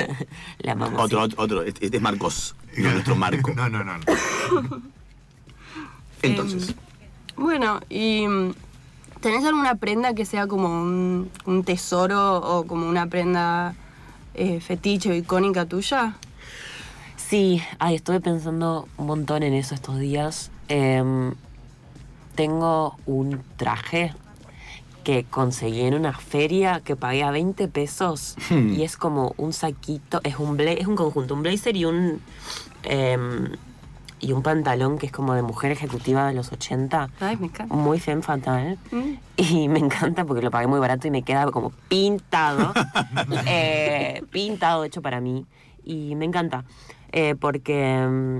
la 0.58 0.72
amamos. 0.72 1.00
Otro, 1.02 1.22
otro, 1.22 1.42
otro. 1.42 1.62
Este, 1.62 1.86
este 1.86 1.96
es 1.96 2.02
Marcos, 2.02 2.54
no 2.76 2.90
nuestro 2.90 3.16
Marco. 3.16 3.52
No, 3.54 3.68
no, 3.70 3.82
no. 3.82 3.96
no. 3.98 4.82
Entonces, 6.22 6.74
Bueno, 7.36 7.80
y 7.88 8.26
mm, 8.26 8.54
¿Tenés 9.26 9.44
alguna 9.44 9.74
prenda 9.74 10.14
que 10.14 10.24
sea 10.24 10.46
como 10.46 10.68
un, 10.68 11.32
un 11.46 11.64
tesoro 11.64 12.36
o 12.38 12.64
como 12.64 12.88
una 12.88 13.08
prenda 13.08 13.74
eh, 14.34 14.60
fetiche 14.60 15.10
o 15.10 15.14
icónica 15.14 15.66
tuya? 15.66 16.14
Sí, 17.16 17.60
ay, 17.80 17.96
estuve 17.96 18.20
pensando 18.20 18.86
un 18.96 19.06
montón 19.06 19.42
en 19.42 19.52
eso 19.54 19.74
estos 19.74 19.98
días. 19.98 20.52
Em, 20.68 21.34
tengo 22.36 22.94
un 23.04 23.42
traje 23.56 24.14
que 25.02 25.24
conseguí 25.24 25.80
en 25.80 25.94
una 25.94 26.12
feria 26.12 26.80
que 26.84 26.94
pagué 26.94 27.24
a 27.24 27.32
20 27.32 27.66
pesos 27.66 28.36
Hmm. 28.48 28.74
y 28.74 28.84
es 28.84 28.96
como 28.96 29.34
un 29.38 29.52
saquito, 29.52 30.20
es 30.22 30.38
un 30.38 30.56
bla- 30.56 30.70
es 30.78 30.86
un 30.86 30.94
conjunto, 30.94 31.34
un 31.34 31.42
blazer 31.42 31.76
y 31.76 31.84
un 31.84 32.20
em, 32.84 33.48
y 34.20 34.32
un 34.32 34.42
pantalón 34.42 34.98
que 34.98 35.06
es 35.06 35.12
como 35.12 35.34
de 35.34 35.42
mujer 35.42 35.72
ejecutiva 35.72 36.26
de 36.28 36.34
los 36.34 36.50
80, 36.52 37.10
Ay, 37.20 37.36
me 37.36 37.46
encanta. 37.46 37.74
muy 37.74 38.00
femme 38.00 38.22
fatal. 38.22 38.78
Mm. 38.90 39.12
Y 39.36 39.68
me 39.68 39.78
encanta 39.78 40.24
porque 40.24 40.42
lo 40.42 40.50
pagué 40.50 40.66
muy 40.66 40.80
barato 40.80 41.06
y 41.06 41.10
me 41.10 41.22
queda 41.22 41.46
como 41.50 41.70
pintado. 41.88 42.72
eh, 43.46 44.22
pintado, 44.30 44.84
hecho 44.84 45.02
para 45.02 45.20
mí. 45.20 45.44
Y 45.84 46.14
me 46.16 46.24
encanta. 46.24 46.64
eh, 47.12 47.34
porque 47.38 48.06
mm, 48.08 48.38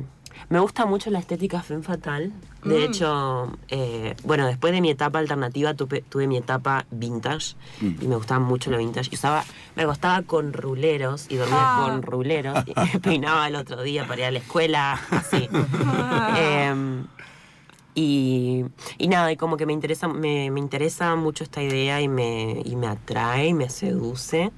me 0.48 0.58
gusta 0.60 0.86
mucho 0.86 1.10
la 1.10 1.18
estética 1.18 1.62
femme 1.62 1.82
fatal. 1.82 2.32
De 2.64 2.78
Mm. 2.78 2.82
hecho, 2.82 3.52
eh, 3.68 4.14
bueno, 4.24 4.46
después 4.46 4.72
de 4.72 4.80
mi 4.80 4.90
etapa 4.90 5.18
alternativa 5.18 5.74
tuve, 5.74 6.02
tuve 6.02 6.26
mi 6.26 6.36
etapa 6.36 6.86
vintage. 6.90 7.54
Mm. 7.80 8.02
Y 8.02 8.08
me 8.08 8.16
gustaba 8.16 8.40
mucho 8.40 8.70
lo 8.70 8.78
vintage. 8.78 9.08
Y 9.12 9.14
usaba, 9.14 9.44
me 9.76 9.82
acostaba 9.84 10.22
con 10.22 10.52
ruleros 10.52 11.26
y 11.28 11.36
dormía 11.36 11.58
Ah. 11.60 11.86
con 11.88 12.02
ruleros. 12.02 12.64
Y 12.66 12.72
me 12.74 13.00
peinaba 13.00 13.48
el 13.48 13.56
otro 13.56 13.82
día 13.82 14.06
para 14.06 14.20
ir 14.22 14.26
a 14.26 14.30
la 14.32 14.38
escuela, 14.38 15.00
así. 15.10 15.48
Em, 16.38 17.06
y, 17.94 18.64
y 18.98 19.08
nada, 19.08 19.32
y 19.32 19.36
como 19.36 19.56
que 19.56 19.64
me 19.64 19.72
interesa, 19.72 20.06
me, 20.08 20.50
me 20.50 20.60
interesa 20.60 21.14
mucho 21.16 21.44
esta 21.44 21.62
idea 21.62 22.00
y 22.02 22.08
me, 22.08 22.60
y 22.64 22.76
me 22.76 22.86
atrae 22.88 23.48
y 23.48 23.54
me 23.54 23.70
seduce. 23.70 24.52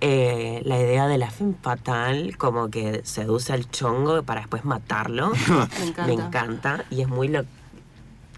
Eh, 0.00 0.62
la 0.64 0.78
idea 0.78 1.06
de 1.08 1.18
la 1.18 1.30
femme 1.30 1.54
fatal, 1.60 2.36
como 2.38 2.68
que 2.70 3.00
seduce 3.04 3.52
al 3.52 3.70
chongo 3.70 4.22
para 4.22 4.40
después 4.40 4.64
matarlo. 4.64 5.32
Me 5.78 5.86
encanta. 5.86 6.06
me 6.06 6.12
encanta. 6.14 6.84
Y 6.90 7.02
es 7.02 7.08
muy 7.08 7.28
lo, 7.28 7.44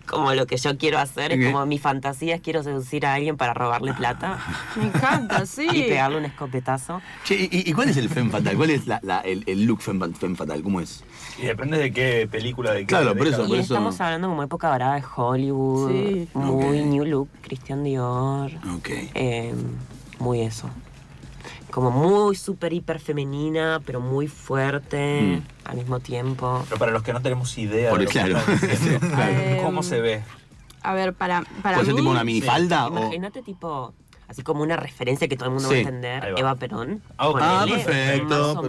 como 0.07 0.35
lo 0.35 0.47
que 0.47 0.57
yo 0.57 0.77
quiero 0.77 0.99
hacer. 0.99 1.33
Es 1.33 1.47
como 1.53 1.65
mi 1.67 1.79
fantasía 1.79 2.35
es 2.35 2.41
quiero 2.41 2.63
seducir 2.63 3.07
a 3.07 3.15
alguien 3.15 3.37
para 3.37 3.55
robarle 3.55 3.95
plata 3.95 4.39
Me 4.77 4.87
encanta, 4.87 5.47
sí. 5.47 5.67
y 5.73 5.83
pegarle 5.85 6.19
un 6.19 6.25
escopetazo. 6.25 7.01
Che, 7.25 7.35
¿y, 7.37 7.49
y 7.71 7.73
cuál 7.73 7.89
es 7.91 7.97
el 7.97 8.09
femme 8.09 8.31
fatal? 8.31 8.57
¿Cuál 8.57 8.71
es 8.71 8.87
la- 8.87 9.01
la- 9.03 9.21
el, 9.21 9.45
el 9.47 9.65
look 9.65 9.81
femme, 9.81 10.13
femme 10.15 10.37
fatal? 10.37 10.63
¿Cómo 10.63 10.81
es? 10.81 11.05
Y 11.39 11.47
depende 11.47 11.79
de 11.79 11.93
qué 11.93 12.29
película, 12.31 12.73
de 12.73 12.81
qué 12.81 12.87
Claro, 12.87 13.17
por 13.17 13.27
eso, 13.27 13.47
Y 13.47 13.59
estamos 13.61 14.01
hablando 14.01 14.29
como 14.29 14.43
época 14.43 14.69
dorada 14.69 14.97
de 14.97 15.05
Hollywood, 15.17 15.91
Sí. 15.91 16.29
muy. 16.35 16.83
New 16.83 17.05
Look, 17.07 17.29
Christian 17.41 17.85
Dior. 17.85 18.51
Ok. 18.77 18.89
Eh, 19.15 19.55
muy 20.19 20.41
eso. 20.43 20.69
Como 21.73 21.91
muy 21.91 22.37
súper 22.37 22.73
hiper 22.73 23.01
femenina, 23.01 23.81
pero 23.85 24.01
muy 24.01 24.29
fuerte 24.29 25.41
Mm. 25.43 25.69
al 25.69 25.77
mismo 25.77 25.99
tiempo. 26.01 26.63
Pero 26.69 26.79
para 26.79 26.93
los 26.93 27.03
que 27.03 27.13
no 27.13 27.21
tenemos 27.23 27.57
idea 27.59 27.91
Por 27.91 27.99
de 27.99 28.05
el- 28.05 28.33
lo 28.33 28.41
que 28.41 28.43
claro. 28.45 28.69
diciendo. 28.71 29.07
¿cómo 29.65 29.79
Em, 29.81 29.83
se 29.83 30.01
ve? 30.01 30.23
A 30.83 30.95
ver, 30.95 31.15
para, 31.15 31.45
para 31.63 31.77
¿Puede 31.77 31.87
ser 31.87 31.95
tipo 31.97 32.11
una 32.11 32.25
minifalda? 32.25 32.87
o... 32.89 32.91
Imagínate 32.99 33.43
tipo, 33.43 33.95
así 34.33 34.43
como 34.43 34.63
una 34.63 34.77
referencia 34.77 35.29
que 35.29 35.37
todo 35.37 35.49
el 35.51 35.55
mundo 35.55 35.69
Sí. 35.69 35.75
va 35.75 35.79
a 35.79 35.81
entender, 35.83 36.35
va. 36.35 36.41
Eva 36.41 36.55
Perón. 36.57 37.01
Ah. 37.19 37.33
Ah, 37.41 37.65
perfecto, 37.69 38.63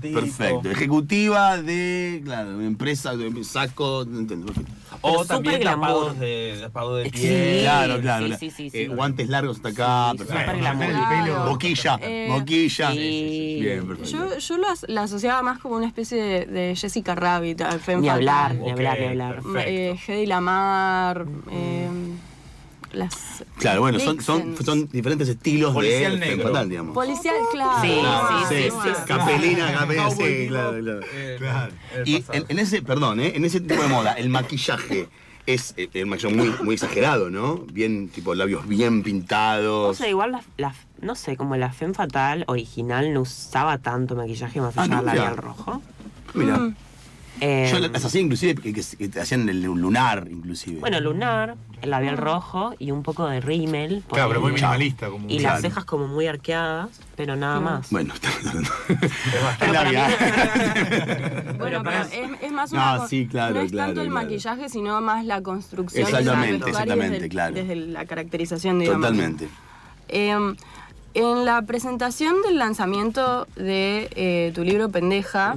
perfecto. 0.00 0.70
Ejecutiva 0.70 1.60
de, 1.60 2.20
claro, 2.24 2.56
una 2.56 2.66
empresa, 2.66 3.16
de 3.16 3.44
saco, 3.44 4.04
no 4.08 4.18
entiendo, 4.20 4.46
perfecto. 4.46 4.72
Pero 5.02 5.14
O 5.14 5.24
también 5.24 5.62
tapados 5.62 6.18
de, 6.18 6.58
tapado 6.60 6.96
de 6.96 7.04
Sí. 7.04 7.10
piel. 7.10 7.60
Claro, 7.62 8.00
claro. 8.00 8.26
sí, 8.26 8.50
sí, 8.50 8.50
sí, 8.50 8.66
eh, 8.78 8.86
sí. 8.86 8.94
guantes 8.94 9.28
largos 9.28 9.56
hasta 9.56 9.68
acá, 9.70 10.10
Sí, 10.12 10.18
perfecto. 10.18 10.40
súper 10.42 10.58
glamour. 10.60 10.86
Claro. 10.88 11.44
Boquilla, 11.50 11.98
Eh, 12.02 12.26
boquilla. 12.30 12.90
sí. 12.92 13.58
Bien, 13.62 13.86
perfecto. 13.86 14.10
Yo, 14.10 14.38
yo 14.38 14.56
la 14.88 15.02
asociaba 15.02 15.42
más 15.42 15.58
como 15.60 15.76
una 15.76 15.86
especie 15.86 16.22
de, 16.22 16.46
de 16.46 16.76
Jessica 16.76 17.14
Rabbit, 17.14 17.60
al 17.62 17.80
Ni 18.00 18.08
hablar, 18.08 18.54
ni 18.54 18.70
hablar, 18.70 18.98
ni 18.98 19.06
hablar. 19.06 19.42
Eh, 19.66 19.98
Hedy 20.06 20.26
Lamar, 20.26 21.24
eh, 21.50 21.88
las... 22.92 23.44
Claro, 23.58 23.80
bueno, 23.82 23.98
son, 24.00 24.20
son, 24.22 24.88
diferentes 24.88 25.28
estilos 25.28 25.72
Policial 25.74 26.12
de 26.12 26.18
femme 26.18 26.36
negro. 26.36 26.48
fatal, 26.52 26.68
digamos. 26.68 26.94
Policial, 26.94 27.34
claro. 27.52 27.80
Sí, 27.82 28.00
Ah, 28.04 28.44
sí, 28.48 28.54
sí, 28.56 28.70
sí, 28.70 28.88
sí. 28.94 29.02
Capelina, 29.06 29.72
capelina, 29.72 30.04
Cowboy 30.08 30.28
sí, 30.42 30.48
claro, 30.48 30.78
claro. 30.80 31.00
eh, 31.12 31.36
Claro. 31.38 31.72
Y 32.04 32.24
en, 32.32 32.44
en 32.48 32.58
ese, 32.58 32.82
perdón, 32.82 33.20
¿eh? 33.20 33.32
en 33.34 33.44
ese 33.44 33.60
tipo 33.60 33.80
de 33.82 33.88
moda, 33.88 34.12
el 34.14 34.28
maquillaje 34.28 35.08
es 35.46 35.74
eh, 35.76 35.88
el 35.94 36.06
maquillaje 36.06 36.34
muy, 36.36 36.54
muy 36.62 36.74
exagerado, 36.74 37.30
¿no? 37.30 37.58
Bien, 37.72 38.08
tipo 38.08 38.34
labios 38.34 38.66
bien 38.68 39.02
pintados. 39.02 39.96
sé, 39.96 40.10
igual 40.10 40.32
la, 40.32 40.42
la- 40.56 40.74
no 41.00 41.14
sé, 41.14 41.36
como 41.36 41.56
la 41.56 41.72
Femme 41.72 41.94
Fatal 41.94 42.44
original 42.46 43.12
no 43.12 43.22
usaba 43.22 43.78
tanto 43.78 44.14
maquillaje 44.16 44.60
más 44.60 44.76
Ah, 44.76 44.82
allá 44.82 44.90
¿no? 44.96 44.96
del 44.98 45.06
labial 45.06 45.36
rojo. 45.36 45.82
Mira, 46.34 46.58
Mm. 46.58 46.76
Eh, 47.40 47.68
yo 47.72 47.78
las 47.78 48.04
hacía 48.04 48.20
inclusive 48.20 48.54
que, 48.56 48.72
que- 48.74 48.82
que 48.98 49.08
te 49.08 49.20
hacían 49.20 49.48
el 49.48 49.62
lunar, 49.62 50.28
inclusive. 50.30 50.80
Bueno, 50.80 51.00
lunar, 51.00 51.56
el 51.80 51.90
labial 51.90 52.18
rojo 52.18 52.74
y 52.78 52.90
un 52.90 53.02
poco 53.02 53.26
de 53.26 53.40
rímel. 53.40 54.02
Claro, 54.10 54.28
pero 54.28 54.40
muy 54.42 54.52
minimalista. 54.52 55.08
Como 55.08 55.26
Y 55.28 55.38
Claro. 55.38 55.54
las 55.54 55.62
cejas 55.62 55.84
como 55.86 56.06
muy 56.06 56.26
arqueadas, 56.26 56.90
pero 57.16 57.36
nada 57.36 57.60
más. 57.60 57.90
Bueno, 57.90 58.12
está 58.20 58.28
Es. 58.30 58.68
Bueno, 61.58 61.82
pero 61.84 62.02
es, 62.02 62.42
es 62.42 62.52
más 62.52 62.72
No, 62.72 62.78
una... 62.80 62.98
con- 62.98 63.08
sí, 63.08 63.26
claro, 63.26 63.54
No 63.54 63.60
es 63.62 63.70
claro, 63.70 63.88
tanto 63.88 64.02
el 64.02 64.08
claro. 64.08 64.24
maquillaje, 64.26 64.68
sino 64.68 65.00
más 65.00 65.24
la 65.24 65.42
construcción 65.42 66.06
Exactamente, 66.06 66.68
exactamente, 66.70 67.14
desde, 67.14 67.28
claro. 67.28 67.54
desde 67.54 67.76
la 67.76 68.04
caracterización, 68.06 68.78
digamos. 68.78 69.00
Totalmente. 69.02 69.48
Eh, 70.08 70.36
en 71.14 71.44
la 71.44 71.62
presentación 71.62 72.36
del 72.42 72.58
lanzamiento 72.58 73.46
de 73.56 74.08
eh, 74.14 74.52
tu 74.54 74.62
libro 74.64 74.88
Pendeja, 74.90 75.56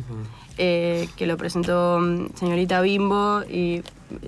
eh, 0.58 1.08
que 1.16 1.26
lo 1.28 1.38
presentó 1.38 2.00
mm, 2.00 2.36
señorita 2.36 2.82
Bimbo 2.82 3.42
y 3.50 3.82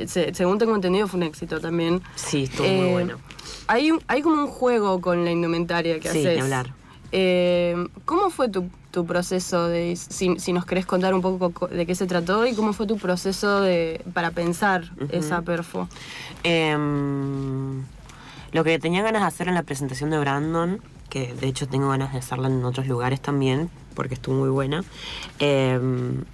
se- 0.07 0.33
según 0.33 0.57
tengo 0.57 0.75
entendido 0.75 1.07
fue 1.07 1.17
un 1.17 1.23
éxito 1.23 1.59
también. 1.61 2.01
Sí, 2.15 2.43
estuvo 2.43 2.67
Eh, 2.67 2.77
muy 2.77 2.87
bueno. 2.91 3.19
Hay, 3.67 3.91
hay 4.07 4.21
como 4.21 4.41
un 4.41 4.47
juego 4.47 5.01
con 5.01 5.23
la 5.25 5.31
indumentaria 5.31 5.95
que 5.99 6.09
Sí, 6.09 6.19
haces. 6.19 6.35
ni 6.35 6.41
hablar. 6.41 6.73
Eh, 7.11 7.87
¿Cómo 8.05 8.29
fue 8.29 8.49
tu, 8.49 8.69
tu 8.91 9.05
proceso 9.05 9.67
de, 9.67 9.95
si, 9.95 10.37
si 10.39 10.51
nos 10.53 10.65
querés 10.65 10.85
contar 10.85 11.13
un 11.13 11.21
poco 11.21 11.51
co- 11.51 11.67
de 11.67 11.85
qué 11.85 11.95
se 11.95 12.07
trató 12.07 12.45
y 12.45 12.53
cómo 12.55 12.73
fue 12.73 12.87
tu 12.87 12.97
proceso 12.97 13.61
de, 13.61 14.01
para 14.13 14.31
pensar 14.31 14.91
esa 15.09 15.41
perfo? 15.43 15.87
Em, 16.43 17.83
lo 18.51 18.63
que 18.63 18.79
tenía 18.79 19.03
ganas 19.03 19.21
de 19.21 19.27
hacer 19.27 19.47
en 19.47 19.53
la 19.55 19.63
presentación 19.63 20.09
de 20.09 20.19
Brandon, 20.19 20.81
que 21.15 21.33
de 21.33 21.47
hecho 21.47 21.65
tengo 21.65 21.87
ganas 21.87 22.11
de 22.11 22.19
hacerla 22.19 22.49
en 22.49 22.65
otros 22.65 22.87
lugares 22.87 23.21
también, 23.21 23.69
porque 23.93 24.15
estuvo 24.15 24.35
muy 24.35 24.49
buena, 24.49 24.83
em, 25.39 26.25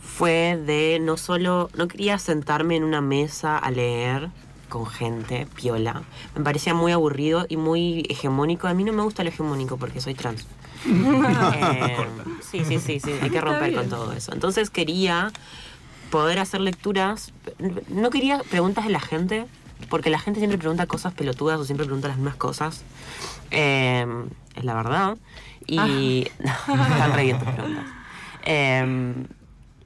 fue 0.00 0.60
de 0.66 0.98
no 1.00 1.16
solo, 1.16 1.70
no 1.76 1.86
quería 1.86 2.18
sentarme 2.18 2.74
en 2.74 2.82
una 2.82 3.00
mesa 3.00 3.56
a 3.56 3.70
leer 3.70 4.30
con 4.68 4.86
gente, 4.86 5.46
piola. 5.54 6.02
Me 6.34 6.42
parecía 6.42 6.74
muy 6.74 6.90
aburrido 6.90 7.46
y 7.48 7.56
muy 7.56 8.04
hegemónico. 8.08 8.66
A 8.66 8.74
mí 8.74 8.82
no 8.82 8.92
me 8.92 9.04
gusta 9.04 9.22
lo 9.22 9.28
hegemónico 9.28 9.76
porque 9.76 10.00
soy 10.00 10.14
trans. 10.14 10.46
Eh, 10.84 12.08
sí, 12.42 12.64
sí, 12.64 12.80
sí, 12.80 12.98
sí, 12.98 13.12
hay 13.22 13.30
que 13.30 13.40
romper 13.40 13.72
con 13.72 13.88
todo 13.88 14.12
eso. 14.12 14.32
Entonces 14.32 14.68
quería 14.68 15.30
poder 16.10 16.40
hacer 16.40 16.60
lecturas. 16.60 17.32
No 17.88 18.10
quería 18.10 18.40
preguntas 18.50 18.84
de 18.84 18.90
la 18.90 19.00
gente, 19.00 19.46
porque 19.88 20.10
la 20.10 20.18
gente 20.18 20.40
siempre 20.40 20.58
pregunta 20.58 20.86
cosas 20.86 21.14
pelotudas 21.14 21.60
o 21.60 21.64
siempre 21.64 21.86
pregunta 21.86 22.08
las 22.08 22.16
mismas 22.16 22.36
cosas. 22.36 22.82
Eh, 23.54 24.06
es 24.56 24.64
la 24.64 24.74
verdad. 24.74 25.16
Y. 25.66 26.28
están 26.38 27.12
re 27.12 27.24
bien 27.24 27.38
tus 27.38 27.48
preguntas. 27.48 27.84
Eh, 28.44 29.14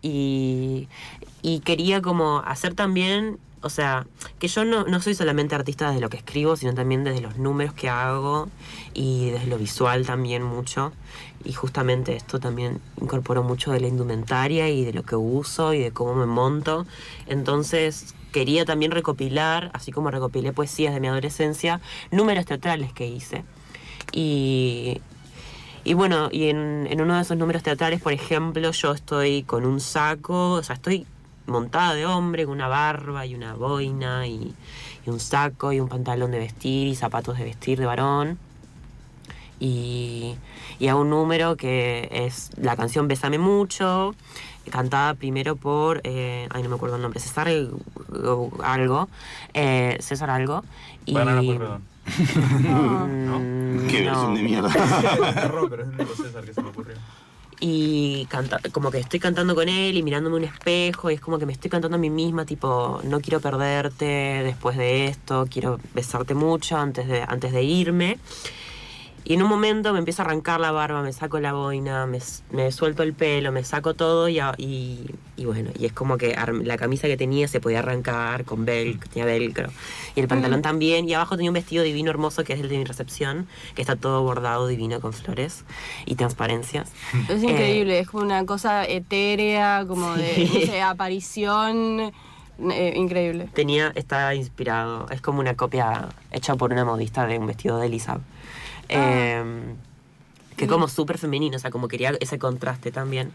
y, 0.02 0.88
y 1.42 1.60
quería 1.60 2.02
como 2.02 2.38
hacer 2.40 2.75
también. 2.75 3.38
O 3.60 3.70
sea, 3.70 4.06
que 4.38 4.46
yo 4.46 4.64
no, 4.64 4.84
no 4.84 5.00
soy 5.00 5.16
solamente 5.16 5.56
artista 5.56 5.88
desde 5.88 6.00
lo 6.00 6.08
que 6.10 6.18
escribo, 6.18 6.54
sino 6.54 6.75
también 6.75 7.02
desde 7.02 7.20
los 7.20 7.38
números 7.38 7.75
que 7.75 7.88
hago 7.88 8.48
y 8.94 9.30
desde 9.30 9.48
lo 9.48 9.58
visual 9.58 10.06
también 10.06 10.44
mucho. 10.44 10.92
Y 11.44 11.52
justamente 11.52 12.14
esto 12.14 12.38
también 12.38 12.80
incorporó 13.00 13.42
mucho 13.42 13.72
de 13.72 13.80
la 13.80 13.88
indumentaria 13.88 14.68
y 14.68 14.84
de 14.84 14.92
lo 14.92 15.02
que 15.02 15.16
uso 15.16 15.75
y 15.75 15.80
de 15.80 15.90
cómo 15.90 16.14
me 16.14 16.26
monto. 16.26 16.87
Entonces 17.26 18.14
quería 18.32 18.64
también 18.64 18.92
recopilar, 18.92 19.72
así 19.75 19.90
como 19.90 20.10
recopilé 20.12 20.52
poesías 20.52 20.94
de 20.94 21.00
mi 21.00 21.08
adolescencia, 21.08 21.80
números 22.12 22.46
teatrales 22.46 22.92
que 22.92 23.08
hice. 23.08 23.44
Y, 24.12 25.00
y 25.85 25.95
bueno, 25.95 26.29
y 26.31 26.49
en, 26.49 26.87
en 26.91 27.00
uno 27.00 27.17
de 27.17 27.23
esos 27.23 27.37
números 27.37 27.62
teatrales, 27.62 28.00
por 28.00 28.12
ejemplo, 28.12 28.71
yo 28.71 28.93
estoy 28.93 29.43
con 29.43 29.65
un 29.65 29.81
saco, 29.81 30.53
o 30.53 30.62
sea, 30.62 30.77
estoy 30.77 31.07
montada 31.49 31.95
de 31.95 32.07
hombre, 32.07 32.45
con 32.45 32.55
una 32.55 32.69
barba 32.69 33.27
y 33.27 33.35
una 33.35 33.55
boina 33.55 34.27
y, 34.27 34.55
un 35.07 35.21
saco 35.21 35.73
y 35.73 35.81
un 35.81 35.88
pantalón 35.88 36.31
de 36.33 36.38
vestir 36.38 36.87
y 36.87 36.95
zapatos 36.95 37.38
de 37.38 37.45
vestir 37.45 37.79
de 37.79 37.87
varón. 37.87 38.38
Y, 39.59 40.37
y 40.79 40.88
a 40.88 40.97
un 40.97 41.09
número 41.09 41.57
que 41.57 42.09
es 42.12 42.50
la 42.59 42.77
canción 42.77 43.09
Bésame 43.09 43.38
Mucho, 43.38 44.15
cantada 44.71 45.15
primero 45.15 45.57
por, 45.57 46.03
eh, 46.05 46.47
ay 46.50 46.62
no 46.62 46.69
me 46.69 46.75
acuerdo 46.75 46.97
el 46.97 47.03
nombre, 47.03 47.21
César 47.21 47.49
algo, 47.49 49.09
eh, 49.55 49.97
César 50.00 50.29
algo. 50.29 50.62
Y, 51.07 51.15
Banana 51.15 51.41
Pueyrredón. 51.41 51.83
Mm, 53.69 53.87
Qué 53.88 54.00
no. 54.03 54.11
versión 54.12 54.35
de 54.35 54.43
mierda. 54.43 54.71
Terror, 55.35 55.69
pero 55.69 55.83
es 55.83 55.88
el 55.91 55.95
único 55.97 56.15
César 56.15 56.45
que 56.45 56.55
se 56.55 56.62
me 56.62 56.69
ocurrió. 56.71 56.97
y 57.61 58.25
canta, 58.27 58.61
como 58.73 58.91
que 58.91 58.99
estoy 58.99 59.21
cantando 59.21 59.55
con 59.55 59.69
él 59.69 59.97
y 59.97 60.03
mirándome 60.03 60.37
un 60.37 60.45
espejo 60.45 61.11
y 61.11 61.15
es 61.15 61.21
como 61.21 61.38
que 61.38 61.45
me 61.47 61.53
estoy 61.53 61.71
cantando 61.71 61.97
a 61.97 62.00
mí 62.00 62.09
misma 62.09 62.45
tipo 62.47 63.00
no 63.05 63.21
quiero 63.21 63.41
perderte 63.41 64.05
después 64.45 64.77
de 64.77 65.07
esto 65.07 65.47
quiero 65.50 65.79
besarte 65.93 66.35
mucho 66.35 66.77
antes 66.79 67.09
de 67.09 67.23
antes 67.27 67.53
de 67.53 67.62
irme 67.65 68.19
y 69.25 69.34
en 69.34 69.42
un 69.42 69.48
momento 69.48 69.92
me 69.92 69.98
empiezo 69.98 70.22
a 70.22 70.25
arrancar 70.25 70.58
la 70.60 70.72
barba 70.72 71.02
me 71.02 71.12
saco 71.12 71.38
la 71.40 71.52
boina 71.52 72.06
me, 72.06 72.18
me 72.50 72.72
suelto 72.72 73.02
el 73.02 73.12
pelo 73.12 73.52
me 73.52 73.62
saco 73.64 73.94
todo 73.94 74.28
y, 74.28 74.38
y, 74.56 75.10
y 75.37 75.44
bueno 75.44 75.70
y 75.78 75.87
es 75.87 75.92
como 75.92 76.16
que 76.16 76.34
la 76.64 76.76
camisa 76.78 77.08
que 77.08 77.16
tenía 77.16 77.46
se 77.48 77.60
podía 77.60 77.80
arrancar 77.80 78.44
con 78.44 78.64
velcro 78.64 79.08
tenía 79.12 79.26
velcro 79.26 79.70
y 80.16 80.20
el 80.20 80.28
pantalón 80.28 80.62
también 80.62 81.08
y 81.08 81.14
abajo 81.14 81.37
tenía 81.37 81.50
un 81.50 81.54
vestido 81.54 81.84
divino 81.84 82.10
hermoso 82.10 82.44
que 82.44 82.52
es 82.54 82.60
el 82.60 82.68
de 82.68 82.78
mi 82.78 82.84
recepción 82.84 83.46
que 83.75 83.82
está 83.82 83.96
todo 83.96 84.22
bordado 84.22 84.66
divino 84.66 85.00
con 85.00 85.12
flores 85.12 85.64
y 86.06 86.14
transparencias 86.14 86.90
Es 87.28 87.42
increíble, 87.42 87.98
es 87.98 88.08
como 88.08 88.22
una 88.25 88.46
cosa 88.46 88.84
etérea, 88.87 89.84
como 89.87 90.14
de 90.16 90.34
Sí. 90.34 90.50
no 90.54 90.60
sé, 90.72 90.80
aparición. 90.82 92.12
eh, 92.72 92.92
increíble. 92.96 93.48
tenía, 93.54 93.92
está 93.94 94.34
inspirado, 94.34 95.06
es 95.10 95.20
como 95.20 95.40
una 95.40 95.54
copia 95.54 96.08
hecha 96.32 96.56
por 96.56 96.72
una 96.72 96.84
modista 96.84 97.26
de 97.26 97.38
un 97.38 97.46
vestido 97.46 97.78
de 97.78 97.87
Elisa. 97.87 98.18
Eh, 98.88 99.75
que 100.57 100.66
como 100.66 100.88
súper 100.88 101.18
femenino, 101.18 101.57
o 101.57 101.61
sea, 101.61 101.71
como 101.71 101.87
quería 101.87 102.12
ese 102.21 102.38
contraste 102.38 102.90
también. 102.90 103.33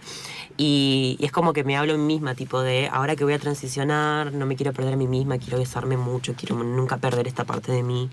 Y, 0.58 1.16
y 1.20 1.26
es 1.26 1.32
como 1.32 1.54
que 1.54 1.64
me 1.64 1.78
hablo 1.78 1.98
mí 1.98 2.04
misma, 2.04 2.36
tipo 2.36 2.62
de, 2.62 2.90
ahora 2.92 3.16
que 3.16 3.24
voy 3.24 3.34
a 3.34 3.40
transicionar, 3.40 4.34
no 4.34 4.46
me 4.46 4.56
quiero 4.58 4.74
perder 4.74 4.94
a 4.96 4.98
mí 4.98 5.08
misma, 5.08 5.38
quiero 5.38 5.58
besarme 5.58 5.96
mucho, 5.98 6.34
quiero 6.36 6.62
nunca 6.64 6.98
perder 6.98 7.28
esta 7.28 7.46
parte 7.46 7.72
de 7.72 7.84
mí. 7.84 8.10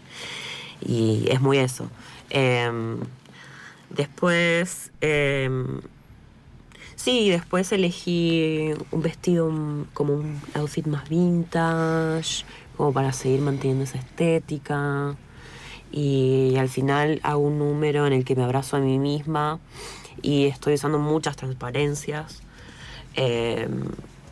Y 0.80 1.26
es 1.30 1.40
muy 1.40 1.58
eso. 1.58 1.90
Eh, 2.30 2.70
después... 3.90 4.92
eh, 5.00 5.50
Sí, 6.96 7.30
después 7.30 7.72
elegí 7.72 8.72
un 8.90 9.00
vestido 9.02 9.50
mm, 9.50 9.86
como 9.94 10.14
un 10.14 10.38
outfit 10.54 10.86
más 10.86 11.08
vintage, 11.08 12.44
como 12.76 12.92
para 12.92 13.12
seguir 13.12 13.40
manteniendo 13.40 13.84
esa 13.84 13.98
estética. 13.98 15.16
Y 15.92 16.56
al 16.56 16.68
final 16.68 17.20
hago 17.22 17.40
un 17.40 17.58
número 17.58 18.06
en 18.06 18.12
el 18.12 18.24
que 18.24 18.36
me 18.36 18.44
abrazo 18.44 18.76
a 18.76 18.80
mí 18.80 18.98
misma 18.98 19.58
y 20.22 20.46
estoy 20.46 20.74
usando 20.74 20.98
muchas 20.98 21.36
transparencias. 21.36 22.42
Eh, 23.16 23.68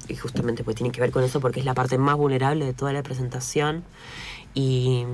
y 0.08 0.16
justamente 0.16 0.64
pues 0.64 0.76
tiene 0.76 0.90
que 0.92 1.00
ver 1.00 1.10
con 1.10 1.22
eso 1.24 1.40
porque 1.40 1.60
es 1.60 1.66
la 1.66 1.74
parte 1.74 1.98
más 1.98 2.16
vulnerable 2.16 2.64
de 2.64 2.72
toda 2.74 2.92
la 2.92 3.02
presentación. 3.02 3.84
Y, 4.54 5.04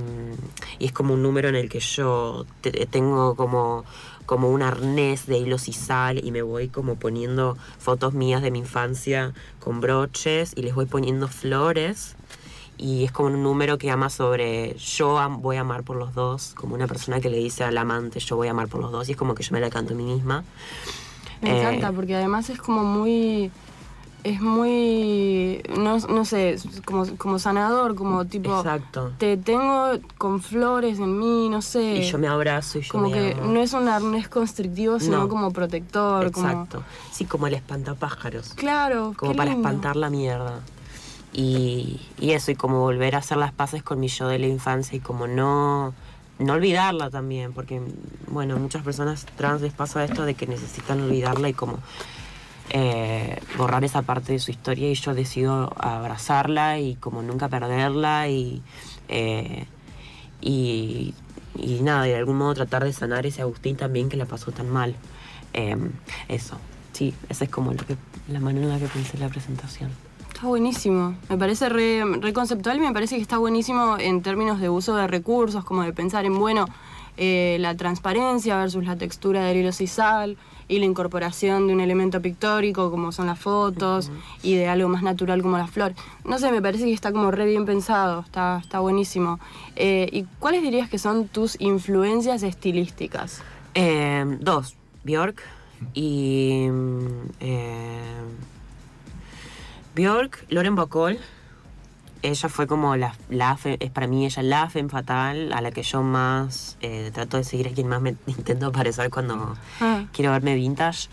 y 0.79 0.85
es 0.85 0.91
como 0.91 1.13
un 1.13 1.21
número 1.21 1.49
en 1.49 1.55
el 1.55 1.69
que 1.69 1.79
yo 1.79 2.45
te- 2.61 2.71
tengo 2.87 3.35
como, 3.35 3.83
como 4.25 4.49
un 4.49 4.61
arnés 4.61 5.27
de 5.27 5.37
hilos 5.37 5.67
y 5.67 5.73
sal 5.73 6.23
y 6.23 6.31
me 6.31 6.41
voy 6.41 6.69
como 6.69 6.95
poniendo 6.95 7.57
fotos 7.77 8.13
mías 8.13 8.41
de 8.41 8.49
mi 8.51 8.59
infancia 8.59 9.33
con 9.59 9.81
broches 9.81 10.53
y 10.55 10.61
les 10.61 10.73
voy 10.73 10.85
poniendo 10.85 11.27
flores. 11.27 12.14
Y 12.77 13.05
es 13.05 13.11
como 13.11 13.29
un 13.29 13.41
número 13.41 13.77
que 13.77 13.89
ama 13.89 14.09
sobre 14.09 14.75
yo 14.77 15.17
am- 15.17 15.41
voy 15.41 15.57
a 15.57 15.61
amar 15.61 15.83
por 15.83 15.95
los 15.95 16.13
dos, 16.13 16.53
como 16.55 16.75
una 16.75 16.87
persona 16.87 17.21
que 17.21 17.29
le 17.29 17.37
dice 17.37 17.63
al 17.63 17.77
amante 17.77 18.19
yo 18.19 18.35
voy 18.35 18.47
a 18.49 18.51
amar 18.51 18.67
por 18.67 18.81
los 18.81 18.91
dos 18.91 19.07
y 19.07 19.13
es 19.13 19.17
como 19.17 19.33
que 19.33 19.43
yo 19.43 19.53
me 19.53 19.61
la 19.61 19.69
canto 19.69 19.93
a 19.93 19.97
mí 19.97 20.03
misma. 20.03 20.43
Me 21.41 21.51
Eh, 21.51 21.59
encanta 21.61 21.91
porque 21.91 22.15
además 22.15 22.49
es 22.49 22.59
como 22.59 22.83
muy. 22.83 23.51
Es 24.23 24.41
muy. 24.41 25.61
No, 25.77 25.99
no 25.99 26.25
sé, 26.25 26.57
como, 26.83 27.05
como 27.17 27.37
sanador, 27.37 27.93
como 27.95 28.25
tipo. 28.25 28.57
Exacto. 28.57 29.13
Te 29.19 29.37
tengo 29.37 29.91
con 30.17 30.41
flores 30.41 30.97
en 30.99 31.19
mí, 31.19 31.47
no 31.47 31.61
sé. 31.61 31.97
Y 31.97 32.03
yo 32.09 32.17
me 32.17 32.27
abrazo 32.27 32.79
y 32.79 32.81
yo 32.81 32.91
Como 32.91 33.09
me 33.09 33.13
que 33.13 33.33
amo. 33.39 33.51
no 33.53 33.59
es 33.59 33.73
un 33.73 33.87
arnés 33.87 34.27
constrictivo, 34.27 34.99
sino 34.99 35.19
No. 35.19 35.29
como 35.29 35.51
protector. 35.51 36.31
Como, 36.31 36.47
Exacto. 36.47 36.83
Sí, 37.11 37.25
como 37.25 37.45
el 37.47 37.53
espantapájaros. 37.53 38.53
claro. 38.55 39.13
como 39.15 39.35
para 39.35 39.51
lindo. 39.51 39.67
espantar 39.67 39.95
la 39.95 40.09
mierda. 40.09 40.59
Y, 41.37 41.99
eso, 42.21 42.51
y 42.51 42.55
como 42.55 42.79
volver 42.79 43.15
a 43.15 43.17
hacer 43.17 43.35
las 43.35 43.51
paces 43.51 43.83
con 43.83 43.99
mi 43.99 44.07
yo 44.07 44.29
de 44.29 44.39
la 44.39 44.47
infancia 44.47 44.95
y 44.95 45.01
como 45.01 45.27
no, 45.27 45.93
no 46.39 46.53
olvidarla 46.53 47.09
también, 47.09 47.51
porque, 47.51 47.81
bueno, 48.27 48.57
muchas 48.57 48.83
personas 48.83 49.25
trans 49.35 49.61
les 49.61 49.73
pasa 49.73 50.05
esto 50.05 50.23
de 50.23 50.35
que 50.35 50.47
necesitan 50.47 51.01
olvidarla 51.01 51.49
y 51.49 51.53
como 51.53 51.79
eh, 52.69 53.41
borrar 53.57 53.83
esa 53.83 54.01
parte 54.01 54.31
de 54.31 54.39
su 54.39 54.51
historia 54.51 54.89
y 54.89 54.95
yo 54.95 55.13
decido 55.13 55.73
abrazarla 55.77 56.79
y 56.79 56.95
como 56.95 57.21
nunca 57.21 57.49
perderla 57.49 58.29
y, 58.29 58.63
eh, 59.09 59.65
y, 60.39 61.13
y 61.57 61.81
nada, 61.81 62.03
de 62.03 62.15
algún 62.15 62.37
modo 62.37 62.53
tratar 62.53 62.85
de 62.85 62.93
sanar 62.93 63.25
ese 63.25 63.41
Agustín 63.41 63.75
también 63.75 64.07
que 64.07 64.15
la 64.15 64.25
pasó 64.25 64.53
tan 64.53 64.69
mal. 64.69 64.95
Eh, 65.51 65.75
eso, 66.29 66.57
sí, 66.93 67.13
esa 67.27 67.43
es 67.43 67.49
como 67.49 67.73
lo 67.73 67.85
que, 67.85 67.97
la 68.29 68.39
manera 68.39 68.67
en 68.67 68.71
la 68.71 68.79
que 68.79 68.87
pensé 68.87 69.17
la 69.17 69.27
presentación. 69.27 70.04
Está 70.35 70.47
buenísimo. 70.47 71.15
Me 71.29 71.37
parece 71.37 71.69
re, 71.69 72.03
re 72.19 72.33
conceptual 72.33 72.75
y 72.75 72.81
me 72.81 72.91
parece 72.91 73.15
que 73.15 73.21
está 73.21 73.37
buenísimo 73.37 73.95
en 73.97 74.21
términos 74.21 74.59
de 74.59 74.67
uso 74.67 74.93
de 74.93 75.07
recursos, 75.07 75.63
como 75.63 75.83
de 75.83 75.93
pensar 75.93 76.25
en, 76.25 76.37
bueno, 76.37 76.65
eh, 77.15 77.55
la 77.61 77.77
transparencia 77.77 78.57
versus 78.57 78.83
la 78.83 78.97
textura 78.97 79.45
del 79.45 79.55
hilo 79.55 79.71
sisal 79.71 80.35
y 80.67 80.79
la 80.79 80.85
incorporación 80.85 81.67
de 81.67 81.73
un 81.73 81.79
elemento 81.79 82.21
pictórico 82.21 82.91
como 82.91 83.13
son 83.13 83.27
las 83.27 83.39
fotos 83.39 84.11
y 84.43 84.55
de 84.55 84.67
algo 84.67 84.89
más 84.89 85.03
natural 85.03 85.41
como 85.41 85.57
la 85.57 85.67
flor. 85.67 85.93
No 86.25 86.37
sé, 86.37 86.51
me 86.51 86.61
parece 86.61 86.83
que 86.83 86.91
está 86.91 87.13
como 87.13 87.31
re 87.31 87.45
bien 87.45 87.65
pensado, 87.65 88.19
está, 88.19 88.59
está 88.61 88.79
buenísimo. 88.79 89.39
Eh, 89.77 90.09
¿Y 90.11 90.25
cuáles 90.39 90.63
dirías 90.63 90.89
que 90.89 90.99
son 90.99 91.29
tus 91.29 91.55
influencias 91.61 92.43
estilísticas? 92.43 93.41
Eh, 93.73 94.25
dos, 94.41 94.75
Bjork 95.05 95.41
y... 95.93 96.67
Bjork, 99.95 100.45
Lauren 100.49 100.75
Bacall. 100.75 101.19
Ella 102.21 102.49
fue 102.49 102.65
como 102.67 102.95
la, 102.95 103.15
es 103.79 103.91
para 103.91 104.07
mí 104.07 104.25
ella 104.25 104.41
la 104.41 104.69
femme 104.69 104.89
fatal 104.89 105.53
a 105.53 105.61
la 105.61 105.71
que 105.71 105.83
yo 105.83 106.01
más 106.01 106.75
eh, 106.81 107.11
trato 107.13 107.37
de 107.37 107.43
seguir, 107.43 107.67
a 107.67 107.71
quien 107.71 107.87
más 107.87 108.01
me 108.01 108.15
intento 108.27 108.71
parecer 108.71 109.09
cuando 109.09 109.55
Ah. 109.79 110.05
quiero 110.11 110.31
verme 110.31 110.55
vintage. 110.55 111.07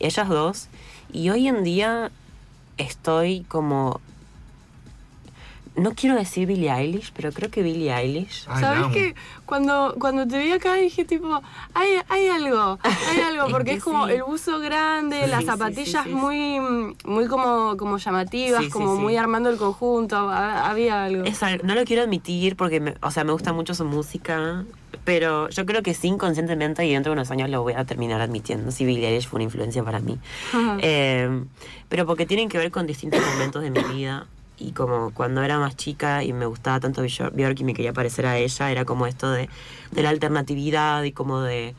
Ellas 0.00 0.28
dos. 0.28 0.68
Y 1.12 1.30
hoy 1.30 1.48
en 1.48 1.62
día 1.64 2.10
estoy 2.78 3.44
como... 3.48 4.00
No 5.76 5.94
quiero 5.94 6.16
decir 6.16 6.48
Billie 6.48 6.68
Eilish, 6.70 7.12
pero 7.14 7.30
creo 7.32 7.48
que 7.48 7.62
Billie 7.62 7.92
Eilish. 7.94 8.44
Ay, 8.48 8.60
¿Sabes 8.60 8.86
que 8.92 9.14
cuando, 9.46 9.94
cuando 10.00 10.26
te 10.26 10.36
vi 10.38 10.50
acá 10.50 10.74
dije 10.74 11.04
tipo, 11.04 11.40
hay, 11.74 11.90
hay 12.08 12.26
algo, 12.28 12.78
hay 12.82 13.20
algo, 13.28 13.46
Es 13.46 13.52
porque 13.52 13.70
que 13.70 13.76
es 13.76 13.84
como 13.84 14.06
sí. 14.08 14.14
el 14.14 14.24
buzo 14.24 14.58
grande, 14.58 15.22
Sí, 15.24 15.30
las 15.30 15.44
zapatillas 15.44 16.02
sí, 16.04 16.10
sí. 16.10 16.14
muy, 16.14 16.58
muy 17.04 17.26
como, 17.28 17.76
como 17.76 17.98
llamativas, 17.98 18.66
como 18.66 18.96
sí. 18.96 19.00
muy 19.02 19.16
armando 19.16 19.48
el 19.48 19.58
conjunto, 19.58 20.16
ha- 20.16 20.68
había 20.68 21.04
algo. 21.04 21.24
Es 21.24 21.40
no 21.62 21.74
lo 21.76 21.84
quiero 21.84 22.02
admitir 22.02 22.56
porque, 22.56 22.80
me, 22.80 22.94
o 23.00 23.10
sea, 23.12 23.22
me 23.22 23.32
gusta 23.32 23.52
mucho 23.52 23.72
su 23.72 23.84
música, 23.84 24.64
pero 25.04 25.48
yo 25.50 25.64
creo 25.66 25.82
que 25.84 25.94
sí 25.94 26.08
inconscientemente 26.08 26.84
y 26.84 26.92
dentro 26.92 27.10
de 27.12 27.14
unos 27.14 27.30
años 27.30 27.48
lo 27.48 27.62
voy 27.62 27.74
a 27.74 27.84
terminar 27.84 28.20
admitiendo 28.20 28.72
si 28.72 28.84
Billie 28.84 29.06
Eilish 29.08 29.28
fue 29.28 29.38
una 29.38 29.44
influencia 29.44 29.84
para 29.84 30.00
mí. 30.00 30.18
Eh, 30.82 31.44
pero 31.88 32.06
porque 32.06 32.26
tienen 32.26 32.48
que 32.48 32.58
ver 32.58 32.72
con 32.72 32.86
distintos 32.88 33.20
momentos 33.34 33.62
de 33.62 33.70
mi 33.70 33.82
vida 33.94 34.26
y 34.60 34.72
como 34.72 35.10
cuando 35.12 35.42
era 35.42 35.58
más 35.58 35.76
chica 35.76 36.22
y 36.22 36.32
me 36.32 36.46
gustaba 36.46 36.78
tanto 36.80 37.02
Bjor- 37.02 37.32
Björk 37.32 37.58
y 37.60 37.64
me 37.64 37.74
quería 37.74 37.92
parecer 37.92 38.26
a 38.26 38.36
ella, 38.38 38.70
era 38.70 38.84
como 38.84 39.06
esto 39.06 39.30
de, 39.30 39.48
de 39.90 40.02
la 40.02 40.10
alternatividad 40.10 41.02
y 41.04 41.12
como 41.12 41.40
de... 41.40 41.74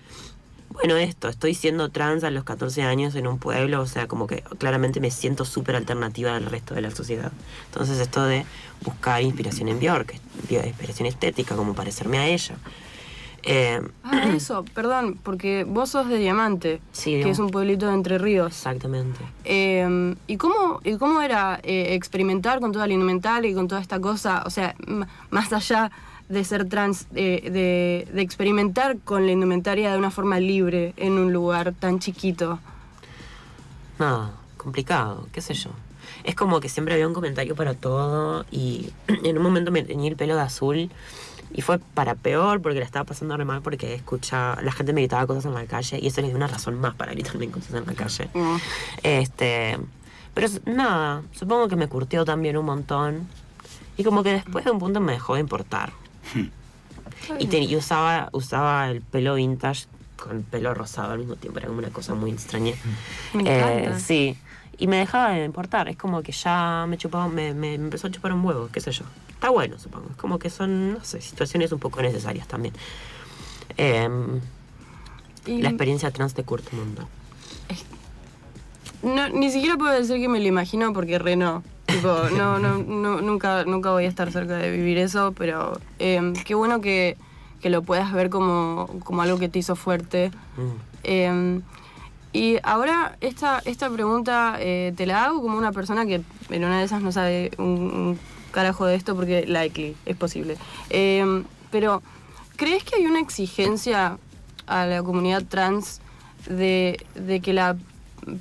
Bueno, 0.74 0.96
esto, 0.96 1.28
estoy 1.28 1.54
siendo 1.54 1.90
trans 1.90 2.24
a 2.24 2.32
los 2.32 2.46
14 2.46 2.84
años 2.84 3.14
en 3.16 3.28
un 3.28 3.38
pueblo, 3.40 3.82
o 3.82 3.86
sea, 3.86 4.08
como 4.08 4.26
que 4.26 4.42
claramente 4.58 5.02
me 5.02 5.12
siento 5.12 5.44
súper 5.44 5.76
alternativa 5.76 6.34
del 6.34 6.46
resto 6.46 6.74
de 6.74 6.82
la 6.82 6.92
sociedad. 6.92 7.32
Entonces 7.66 8.00
esto 8.00 8.24
de 8.24 8.46
buscar 8.84 9.22
inspiración 9.22 9.68
en 9.68 9.80
Björk, 9.80 10.14
inspiración 10.50 11.08
estética, 11.08 11.56
como 11.58 11.74
parecerme 11.76 12.20
a 12.20 12.28
ella. 12.28 12.56
Eh, 13.44 13.82
Ah, 14.04 14.30
eso, 14.36 14.64
perdón, 14.74 15.18
porque 15.24 15.64
vos 15.64 15.90
sos 15.90 16.08
de 16.08 16.18
Diamante, 16.18 16.80
Sí, 16.92 17.12
que 17.12 17.18
digamos. 17.18 17.38
es 17.38 17.40
un 17.40 17.50
pueblito 17.50 17.88
de 17.88 17.94
Entre 17.94 18.18
Ríos. 18.18 18.48
exactamente. 18.56 19.20
Eh, 19.46 20.16
¿y, 20.28 20.38
cómo, 20.38 20.80
¿Y 20.84 20.98
cómo 20.98 21.22
era 21.22 21.60
eh, 21.64 21.94
experimentar 21.96 22.60
con 22.60 22.72
toda 22.72 22.88
la 22.88 22.94
indumentaria 22.94 23.50
y 23.50 23.54
con 23.54 23.68
toda 23.68 23.82
esta 23.82 24.00
cosa? 24.00 24.44
O 24.46 24.50
sea, 24.50 24.76
más 25.32 25.52
allá 25.54 25.92
de 26.30 26.44
ser 26.46 26.70
trans, 26.70 27.08
eh, 27.16 27.50
de, 27.52 28.08
de 28.14 28.22
experimentar 28.22 28.98
con 29.00 29.26
la 29.26 29.32
indumentaria 29.34 29.92
de 29.92 29.98
una 29.98 30.12
forma 30.12 30.40
libre 30.40 30.94
en 30.98 31.14
un 31.14 31.34
lugar 31.34 31.74
tan 31.78 32.00
chiquito. 32.00 32.60
Nada, 34.00 34.32
complicado, 34.58 35.28
qué 35.32 35.42
sé 35.42 35.54
yo. 35.54 35.72
Es 36.24 36.36
como 36.36 36.60
que 36.60 36.70
siempre 36.70 36.94
había 36.94 37.08
un 37.08 37.14
comentario 37.14 37.56
para 37.56 37.74
todo 37.74 38.46
y 38.52 38.90
en 39.24 39.38
un 39.38 39.44
momento 39.44 39.72
me 39.72 39.84
teñí 39.84 40.08
el 40.08 40.16
pelo 40.16 40.36
de 40.36 40.42
azul 40.42 40.90
y 41.54 41.62
fue 41.62 41.80
para 41.80 42.16
peor 42.16 42.62
porque 42.62 42.80
la 42.80 42.86
estaba 42.86 43.06
pasando 43.06 43.36
re 43.38 43.46
mal 43.46 43.62
porque 43.62 43.94
escuchaba, 43.94 44.62
la 44.62 44.72
gente 44.72 44.94
me 44.94 45.02
gritaba 45.02 45.28
cosas 45.28 45.46
en 45.46 45.54
la 45.54 45.66
calle 45.66 46.00
y 46.02 46.08
eso 46.08 46.22
le 46.22 46.28
dio 46.28 46.36
una 46.38 46.48
razón 46.48 46.80
más 46.80 46.96
para 46.96 47.12
gritarme 47.12 47.50
cosas 47.50 47.74
en 47.74 47.86
la 47.86 47.94
calle. 47.94 48.30
Mm. 48.34 48.56
Este, 49.04 49.78
pero 50.34 50.48
nada, 50.66 51.24
supongo 51.34 51.68
que 51.68 51.76
me 51.76 51.88
curtió 51.88 52.24
también 52.26 52.58
un 52.58 52.66
montón. 52.66 53.28
Y 53.98 54.04
como 54.04 54.24
que 54.24 54.32
después 54.32 54.64
de 54.66 54.72
un 54.72 54.80
punto 54.80 55.00
me 55.02 55.12
dejó 55.12 55.36
de 55.36 55.42
importar. 55.42 55.92
Y, 57.40 57.48
te- 57.48 57.60
y 57.60 57.76
usaba, 57.76 58.30
usaba 58.32 58.90
el 58.90 59.02
pelo 59.02 59.36
vintage 59.36 59.86
con 60.18 60.38
el 60.38 60.44
pelo 60.44 60.74
rosado 60.74 61.12
al 61.14 61.20
mismo 61.20 61.36
tiempo. 61.36 61.60
Era 61.60 61.68
como 61.68 61.80
una 61.80 61.90
cosa 61.90 62.14
muy 62.16 62.32
extraña. 62.32 62.74
Me 63.34 63.44
Eh, 63.44 63.58
encanta. 63.84 64.00
sí. 64.00 64.38
Y 64.82 64.88
me 64.88 64.98
dejaba 64.98 65.30
de 65.34 65.46
importar. 65.46 65.90
Es 65.90 65.96
como 65.96 66.24
que 66.24 66.32
ya 66.32 66.88
me 66.90 66.98
chupaba, 66.98 67.28
me, 67.28 67.54
me 67.54 67.76
empezó 67.76 68.08
a 68.08 68.10
chupar 68.10 68.34
un 68.34 68.44
huevo, 68.44 68.68
qué 68.74 68.82
sé 68.82 68.92
yo. 68.92 69.06
Está 69.30 69.52
bueno, 69.52 69.78
supongo. 69.78 70.08
Es 70.10 70.16
como 70.16 70.40
que 70.40 70.50
son, 70.50 70.94
no 70.94 71.04
sé, 71.04 71.22
situaciones 71.22 71.72
un 71.72 71.78
poco 71.78 72.02
necesarias 72.02 72.48
también. 72.48 72.74
Em, 73.78 74.42
Y 75.46 75.62
la 75.62 75.70
experiencia 75.70 76.10
trans 76.10 76.34
de 76.34 76.44
curto 76.44 76.76
mundo. 76.76 77.08
no, 79.04 79.30
ni 79.30 79.52
siquiera 79.52 79.78
puedo 79.78 79.94
decir 79.94 80.18
que 80.18 80.28
me 80.28 80.40
lo 80.40 80.48
imagino 80.48 80.94
porque 80.94 81.20
re 81.20 81.36
no. 81.36 81.62
Tipo, 81.86 82.08
no, 82.36 82.58
no, 82.58 82.80
no, 82.80 83.22
nunca, 83.22 83.64
nunca 83.66 83.92
voy 83.92 84.06
a 84.06 84.10
estar 84.10 84.32
cerca 84.32 84.58
de 84.58 84.72
vivir 84.72 84.98
eso, 84.98 85.32
pero 85.38 85.80
eh, 86.00 86.34
qué 86.44 86.56
bueno 86.56 86.82
que, 86.82 87.18
que 87.62 87.70
lo 87.70 87.84
puedas 87.84 88.12
ver 88.14 88.32
como, 88.32 88.90
como 89.04 89.22
algo 89.22 89.38
que 89.38 89.48
te 89.48 89.60
hizo 89.60 89.76
fuerte. 89.76 90.32
Mm. 90.58 90.72
Eh, 91.04 91.62
y 92.34 92.58
ahora 92.64 93.18
esta, 93.22 93.62
esta 93.66 93.90
pregunta 93.90 94.56
eh, 94.60 94.94
te 94.96 95.06
la 95.06 95.26
hago 95.26 95.42
como 95.42 95.58
una 95.58 95.72
persona 95.72 96.06
que 96.06 96.22
en 96.50 96.64
una 96.64 96.80
de 96.80 96.86
esas 96.86 97.02
no 97.02 97.12
sabe 97.12 97.52
un, 97.58 97.66
un 97.68 98.20
carajo 98.52 98.86
de 98.86 98.96
esto 98.96 99.16
porque 99.16 99.46
likely, 99.48 99.96
es 100.06 100.16
posible. 100.16 100.58
Eh, 100.90 101.44
pero, 101.72 102.04
¿crees 102.58 102.84
que 102.84 102.98
hay 102.98 103.06
una 103.06 103.20
exigencia 103.20 104.18
a 104.68 104.86
la 104.86 105.02
comunidad 105.02 105.44
trans 105.48 106.02
de, 106.48 107.04
de 107.16 107.40
que 107.40 107.54
la 107.54 107.78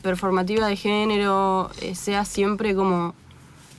performativa 0.02 0.66
de 0.66 0.76
género 0.76 1.70
eh, 1.80 1.94
sea 1.94 2.24
siempre 2.24 2.74
como 2.74 3.14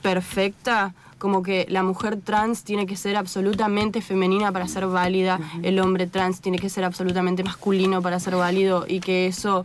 perfecta? 0.02 0.94
Como 1.18 1.44
que 1.44 1.66
la 1.68 1.84
mujer 1.84 2.20
trans 2.20 2.64
tiene 2.64 2.86
que 2.86 2.96
ser 2.96 3.16
absolutamente 3.16 4.00
femenina 4.00 4.50
para 4.50 4.66
ser 4.66 4.88
válida, 4.88 5.38
el 5.62 5.78
hombre 5.78 6.08
trans 6.08 6.40
tiene 6.40 6.58
que 6.58 6.68
ser 6.68 6.82
absolutamente 6.82 7.44
masculino 7.44 8.02
para 8.02 8.18
ser 8.18 8.34
válido 8.34 8.86
y 8.88 8.98
que 8.98 9.26
eso 9.26 9.64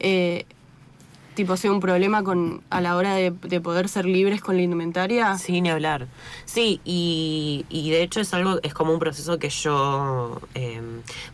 eh, 0.00 0.44
tipo 1.34 1.56
sea 1.58 1.70
un 1.70 1.80
problema 1.80 2.22
con 2.22 2.62
a 2.70 2.80
la 2.80 2.96
hora 2.96 3.14
de, 3.14 3.30
de 3.30 3.60
poder 3.60 3.90
ser 3.90 4.06
libres 4.06 4.40
con 4.40 4.56
la 4.56 4.62
indumentaria. 4.62 5.36
Sí, 5.36 5.60
ni 5.60 5.68
hablar. 5.68 6.06
Sí, 6.46 6.80
y, 6.84 7.66
y 7.68 7.90
de 7.90 8.02
hecho 8.02 8.20
es 8.20 8.32
algo, 8.32 8.58
es 8.62 8.72
como 8.72 8.92
un 8.92 8.98
proceso 8.98 9.38
que 9.38 9.50
yo 9.50 10.40
eh, 10.54 10.80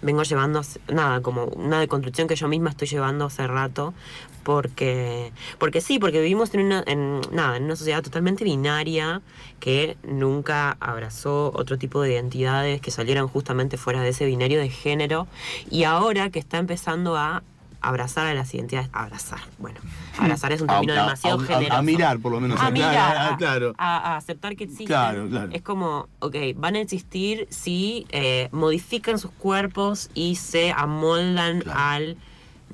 vengo 0.02 0.24
llevando, 0.24 0.60
nada, 0.88 1.20
como 1.22 1.44
una 1.44 1.78
deconstrucción 1.78 2.26
que 2.26 2.34
yo 2.34 2.48
misma 2.48 2.70
estoy 2.70 2.88
llevando 2.88 3.26
hace 3.26 3.46
rato, 3.46 3.94
porque, 4.42 5.30
porque 5.60 5.80
sí, 5.80 6.00
porque 6.00 6.20
vivimos 6.20 6.52
en 6.54 6.62
una, 6.62 6.82
en, 6.88 7.20
nada, 7.30 7.56
en 7.56 7.62
una 7.62 7.76
sociedad 7.76 8.02
totalmente 8.02 8.42
binaria 8.42 9.22
que 9.60 9.96
nunca 10.02 10.76
abrazó 10.80 11.52
otro 11.54 11.78
tipo 11.78 12.02
de 12.02 12.14
identidades 12.14 12.80
que 12.80 12.90
salieran 12.90 13.28
justamente 13.28 13.76
fuera 13.76 14.02
de 14.02 14.08
ese 14.08 14.26
binario 14.26 14.58
de 14.58 14.68
género, 14.68 15.28
y 15.70 15.84
ahora 15.84 16.30
que 16.30 16.40
está 16.40 16.58
empezando 16.58 17.16
a 17.16 17.44
abrazar 17.82 18.26
a 18.26 18.34
las 18.34 18.52
identidades, 18.54 18.88
abrazar, 18.92 19.40
bueno, 19.58 19.80
abrazar 20.18 20.52
es 20.52 20.60
un 20.60 20.68
término 20.68 20.92
a- 20.92 20.96
demasiado 21.04 21.40
a- 21.40 21.42
a- 21.42 21.46
generoso. 21.46 21.74
a 21.74 21.82
mirar, 21.82 22.18
por 22.20 22.32
lo 22.32 22.40
menos. 22.40 22.60
A 22.60 22.70
mirar, 22.70 22.94
ah, 23.16 23.30
a- 23.34 23.36
claro. 23.36 23.74
a, 23.76 24.12
a 24.14 24.16
aceptar 24.16 24.56
que 24.56 24.64
existen. 24.64 24.86
Claro, 24.86 25.28
claro. 25.28 25.50
Es 25.52 25.62
como, 25.62 26.08
ok, 26.20 26.36
van 26.56 26.76
a 26.76 26.80
existir 26.80 27.46
si 27.50 28.06
eh, 28.10 28.48
modifican 28.52 29.18
sus 29.18 29.32
cuerpos 29.32 30.10
y 30.14 30.36
se 30.36 30.72
amoldan 30.72 31.60
Claro. 31.60 31.78
al. 31.80 32.16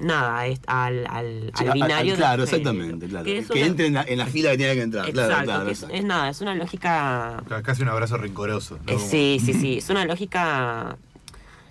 Nada, 0.01 0.47
es- 0.47 0.61
al, 0.69 1.09
al, 1.09 1.51
Sí, 1.59 1.67
al 1.67 1.73
binario. 1.73 2.13
de 2.13 2.19
claro, 2.19 2.45
exactamente, 2.45 3.09
claro. 3.09 3.25
Que 3.25 3.43
Que, 3.45 3.53
una- 3.53 3.67
entre 3.67 3.87
en 3.87 3.95
la, 3.95 4.03
en 4.07 4.19
la 4.19 4.27
fila 4.27 4.51
que 4.53 4.57
tiene 4.59 4.75
que 4.75 4.83
entrar. 4.83 5.09
Exacto, 5.09 5.29
claro, 5.33 5.45
claro, 5.45 5.65
que 5.67 5.73
es, 5.73 5.79
exacto. 5.79 5.97
es 5.97 6.05
nada, 6.05 6.29
es 6.29 6.41
una 6.41 6.55
lógica. 6.55 7.43
Ca- 7.49 7.63
Casi 7.65 7.83
un 7.83 7.89
abrazo 7.89 8.17
rencoroso. 8.17 8.79
¿no? 8.87 8.93
eh, 8.93 8.99
sí, 9.01 9.41
sí, 9.45 9.55
sí. 9.55 9.79
Es 9.79 9.91
una 9.91 10.05
lógica 10.05 10.97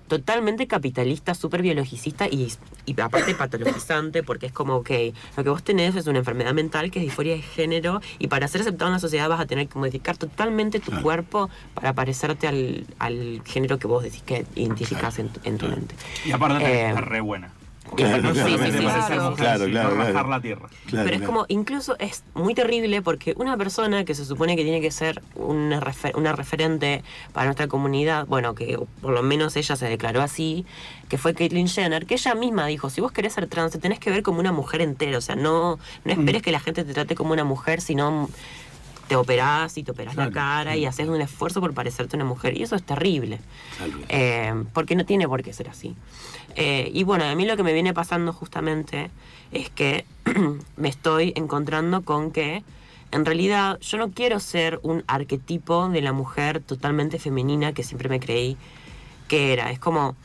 totalmente 0.08 0.67
capitalista, 0.67 1.34
súper 1.36 1.62
biologicista 1.62 2.28
y, 2.28 2.52
y 2.86 3.00
aparte 3.02 3.36
patologizante, 3.36 4.24
porque 4.24 4.48
es 4.48 4.52
como, 4.54 4.76
ok, 4.78 4.89
lo 5.36 5.43
que 5.43 5.50
vos 5.50 5.63
tenés 5.63 5.96
es 5.96 6.08
una 6.08 6.20
enfermedad 6.20 6.54
mental 6.54 6.89
que 6.91 7.00
es 7.00 7.06
disforia 7.06 7.34
de 7.36 7.41
género 7.41 8.00
y 8.20 8.28
para 8.28 8.48
ser 8.48 8.62
aceptado 8.62 8.89
en 8.89 8.93
la 8.93 9.00
sociedad 9.00 9.28
vas 9.30 9.39
a 9.41 9.46
tener 9.46 9.67
que 9.67 9.78
modificar 9.78 10.17
totalmente 10.17 10.80
tu 10.80 10.91
Claro. 10.91 11.04
cuerpo 11.04 11.50
para 11.74 11.93
parecerte 11.93 12.48
al, 12.48 12.86
al 13.00 13.41
género 13.46 13.78
que 13.80 13.88
vos 13.88 14.04
decís 14.04 14.24
que 14.24 14.46
identificás 14.56 15.20
en, 15.20 15.30
tu- 15.30 15.41
en 15.43 15.58
tu 15.58 15.65
Claro. 15.65 15.82
mente. 15.82 15.96
Y 16.26 16.32
aparte 16.32 16.63
Eh, 16.65 16.88
está 16.89 17.02
re 17.02 17.22
buena. 17.22 17.52
Claro, 17.95 18.21
no 18.21 18.32
claro, 18.34 18.50
solamente 18.50 18.80
claro, 18.80 19.36
claro. 19.36 19.36
Claro, 19.36 20.30
la 20.30 20.41
tierra. 20.41 20.67
Claro, 20.88 21.06
Pero 21.06 21.15
es 21.15 21.17
claro. 21.21 21.26
como, 21.26 21.45
incluso 21.47 21.95
es 22.00 22.23
muy 22.34 22.54
terrible 22.54 23.02
porque 23.02 23.34
una 23.38 23.58
persona 23.58 24.04
que 24.06 24.13
se 24.13 24.26
supone 24.26 24.56
que 24.56 24.63
tiene 24.63 24.82
que 24.82 24.91
ser 24.91 25.21
una, 25.36 25.80
refer- 25.80 26.15
una 26.15 26.34
referente 26.34 27.04
para 27.34 27.45
nuestra 27.45 27.67
comunidad, 27.67 28.28
bueno, 28.28 28.54
que 28.56 28.78
por 29.02 29.13
lo 29.13 29.23
menos 29.23 29.56
ella 29.56 29.76
se 29.76 29.88
declaró 29.88 30.21
así, 30.21 30.65
que 31.10 31.17
fue 31.17 31.34
Caitlyn 31.34 31.67
Jenner, 31.69 32.06
que 32.06 32.15
ella 32.15 32.36
misma 32.36 32.67
dijo, 32.67 32.89
si 32.89 33.02
vos 33.02 33.12
querés 33.12 33.34
ser 33.34 33.47
trans, 33.47 33.71
te 33.71 33.80
tenés 33.80 34.00
que 34.00 34.12
ver 34.12 34.21
como 34.21 34.39
una 34.39 34.52
mujer 34.52 34.82
entera, 34.82 35.17
o 35.17 35.21
sea, 35.21 35.36
no, 35.36 35.80
no 36.04 36.12
esperes 36.12 36.41
que 36.41 36.52
la 36.52 36.60
gente 36.60 36.84
te 36.84 36.93
trate 36.93 37.15
como 37.15 37.32
una 37.34 37.45
mujer, 37.45 37.82
sino 37.82 38.30
te 39.08 39.15
operás 39.15 39.78
y 39.78 39.84
te 39.84 39.91
operás 39.91 40.15
la 40.15 40.30
Claro, 40.30 40.34
cara 40.34 40.76
y 40.76 40.82
claro. 40.82 40.89
haces 40.89 41.08
un 41.10 41.22
esfuerzo 41.22 41.62
por 41.62 41.74
parecerte 41.74 42.15
una 42.15 42.26
mujer, 42.26 42.58
y 42.58 42.63
eso 42.63 42.76
es 42.76 42.84
terrible. 42.84 43.39
Eh, 44.10 44.54
porque 44.74 44.96
no 44.96 45.06
tiene 45.06 45.28
por 45.28 45.43
qué 45.43 45.54
ser 45.54 45.70
así. 45.70 45.96
Eh, 46.56 46.89
y 46.93 47.04
bueno, 47.04 47.24
a 47.26 47.36
mí 47.36 47.46
lo 47.46 47.56
que 47.56 47.63
me 47.63 47.74
viene 47.74 47.93
pasando 47.93 48.34
justamente 48.34 49.10
es 49.52 49.70
que 49.70 50.06
me 50.78 50.89
estoy 50.89 51.34
encontrando 51.36 52.02
con 52.04 52.32
que 52.32 52.63
en 53.12 53.26
realidad 53.26 53.80
yo 53.80 53.98
no 53.98 54.12
quiero 54.12 54.39
ser 54.41 54.80
un 54.84 55.04
arquetipo 55.08 55.88
de 55.89 56.02
la 56.02 56.12
mujer 56.12 56.60
totalmente 56.62 57.20
femenina 57.20 57.72
que 57.74 57.84
siempre 57.84 58.10
me 58.10 58.20
creí 58.20 58.58
que 59.30 59.54
era. 59.54 59.72
Es 59.72 59.80
como... 59.80 60.15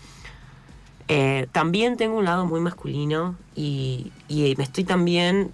eh, 1.09 1.47
también 1.53 1.97
tengo 1.97 2.17
un 2.19 2.25
lado 2.25 2.47
muy 2.47 2.61
masculino 2.61 3.37
y, 3.55 4.11
y 4.29 4.55
me 4.57 4.65
estoy 4.65 4.85
también 4.85 5.53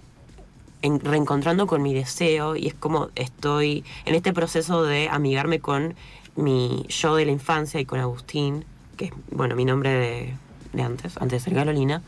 en- 0.81 0.99
reencontrando 0.99 1.67
con 1.67 1.81
mi 1.81 1.93
deseo 1.93 2.55
y 2.55 2.67
es 2.67 2.73
como 2.73 3.09
estoy 3.15 3.83
en 4.05 4.15
este 4.15 4.33
proceso 4.33 4.83
de 4.83 5.09
amigarme 5.09 5.59
con 5.59 5.95
mi 6.35 6.85
yo 6.89 7.15
de 7.15 7.25
la 7.25 7.31
infancia 7.31 7.79
y 7.79 7.85
con 7.85 7.99
Agustín, 7.99 8.63
que 8.97 9.05
es, 9.05 9.11
bueno, 9.31 9.55
mi 9.55 9.65
nombre 9.65 9.89
de, 9.91 10.33
de 10.73 10.81
antes, 10.81 11.17
antes 11.17 11.43
de 11.43 11.49
ser 11.49 11.53
Carolina. 11.53 12.01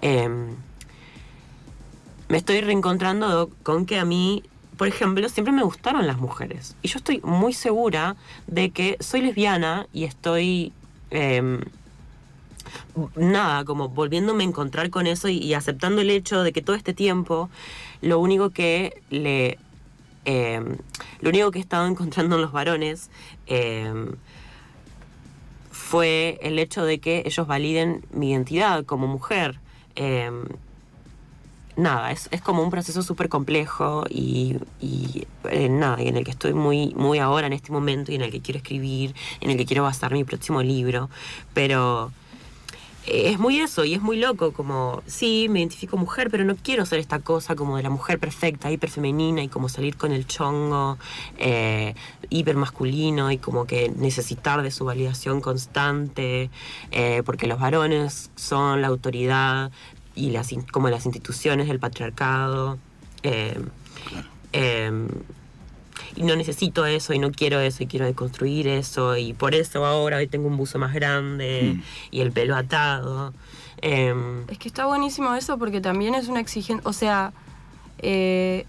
Em, 0.00 0.56
me 2.28 2.38
estoy 2.38 2.60
reencontrando 2.62 3.50
con 3.62 3.84
que 3.86 3.98
a 3.98 4.04
mí, 4.04 4.42
por 4.78 4.88
ejemplo, 4.88 5.28
siempre 5.28 5.52
me 5.52 5.62
gustaron 5.62 6.06
las 6.06 6.18
mujeres. 6.18 6.74
Y 6.82 6.88
yo 6.88 6.98
estoy 6.98 7.20
muy 7.22 7.52
segura 7.52 8.16
de 8.46 8.70
que 8.70 8.96
soy 9.00 9.20
lesbiana 9.20 9.86
y 9.92 10.04
estoy... 10.04 10.72
em, 11.10 11.60
nada, 13.16 13.64
como 13.64 13.88
volviéndome 13.88 14.44
a 14.44 14.46
encontrar 14.46 14.90
con 14.90 15.06
eso 15.06 15.28
y 15.28 15.52
aceptando 15.54 16.00
el 16.00 16.10
hecho 16.10 16.42
de 16.42 16.52
que 16.52 16.62
todo 16.62 16.76
este 16.76 16.94
tiempo 16.94 17.50
lo 18.04 18.18
único 18.20 18.50
que 18.50 19.02
le 19.10 19.58
eh, 20.26 20.62
lo 21.20 21.30
único 21.30 21.50
que 21.50 21.58
he 21.58 21.62
estado 21.62 21.86
encontrando 21.86 22.36
en 22.36 22.42
los 22.42 22.52
varones 22.52 23.10
eh, 23.46 23.92
fue 25.70 26.38
el 26.42 26.58
hecho 26.58 26.84
de 26.84 26.98
que 26.98 27.22
ellos 27.26 27.46
validen 27.46 28.04
mi 28.12 28.30
identidad 28.30 28.84
como 28.84 29.06
mujer. 29.06 29.58
Eh, 29.96 30.30
nada, 31.76 32.12
es, 32.12 32.28
es 32.30 32.40
como 32.40 32.62
un 32.62 32.70
proceso 32.70 33.02
súper 33.02 33.28
complejo 33.28 34.04
y, 34.08 34.56
nada, 35.70 36.02
y 36.02 36.08
en 36.08 36.16
el 36.16 36.24
que 36.24 36.30
estoy 36.30 36.54
muy, 36.54 36.94
muy 36.94 37.18
ahora 37.18 37.46
en 37.46 37.52
este 37.52 37.72
momento 37.72 38.12
y 38.12 38.14
en 38.14 38.22
el 38.22 38.30
que 38.30 38.40
quiero 38.40 38.58
escribir, 38.58 39.14
en 39.40 39.50
el 39.50 39.56
que 39.56 39.66
quiero 39.66 39.82
basar 39.82 40.12
mi 40.12 40.24
próximo 40.24 40.62
libro. 40.62 41.10
Pero 41.52 42.12
es 43.06 43.38
muy 43.38 43.60
eso 43.60 43.84
y 43.84 43.94
es 43.94 44.00
muy 44.00 44.18
loco, 44.18 44.52
como, 44.52 45.02
sí, 45.06 45.46
me 45.50 45.60
identifico 45.60 45.96
mujer, 45.96 46.30
pero 46.30 46.44
no 46.44 46.56
quiero 46.56 46.86
ser 46.86 46.98
esta 46.98 47.18
cosa 47.18 47.54
como 47.54 47.76
de 47.76 47.82
la 47.82 47.90
mujer 47.90 48.18
perfecta, 48.18 48.70
hiperfemenina 48.70 49.42
y 49.42 49.48
como 49.48 49.68
salir 49.68 49.96
con 49.96 50.12
el 50.12 50.26
chongo 50.26 50.98
eh, 51.38 51.94
hipermasculino 52.30 53.30
y 53.30 53.38
como 53.38 53.66
que 53.66 53.90
necesitar 53.90 54.62
de 54.62 54.70
su 54.70 54.84
validación 54.84 55.40
constante, 55.40 56.50
eh, 56.90 57.22
porque 57.24 57.46
los 57.46 57.60
varones 57.60 58.30
son 58.36 58.80
la 58.80 58.88
autoridad 58.88 59.70
y 60.14 60.30
las, 60.30 60.50
como 60.72 60.88
las 60.88 61.04
instituciones 61.04 61.68
del 61.68 61.78
patriarcado. 61.80 62.78
eh, 63.22 63.58
em, 64.52 65.08
y 66.16 66.22
no 66.22 66.36
necesito 66.36 66.86
eso 66.86 67.12
y 67.12 67.18
no 67.18 67.30
quiero 67.32 67.58
eso 67.60 67.82
y 67.82 67.86
quiero 67.86 68.06
deconstruir 68.06 68.68
eso 68.68 69.16
y 69.16 69.32
por 69.32 69.54
eso 69.54 69.84
ahora 69.84 70.18
hoy 70.18 70.26
tengo 70.26 70.48
un 70.48 70.56
buzo 70.56 70.78
más 70.78 70.92
grande 70.94 71.74
Mm. 71.76 71.82
y 72.10 72.20
el 72.20 72.32
pelo 72.32 72.56
atado. 72.56 73.32
Em, 73.82 74.44
Es 74.48 74.58
que 74.58 74.68
está 74.68 74.86
buenísimo 74.86 75.34
eso 75.34 75.58
porque 75.58 75.80
también 75.80 76.14
es 76.14 76.28
una 76.28 76.40
exigencia, 76.40 76.88
o 76.88 76.92
sea, 76.92 77.32
eh, 77.98 78.66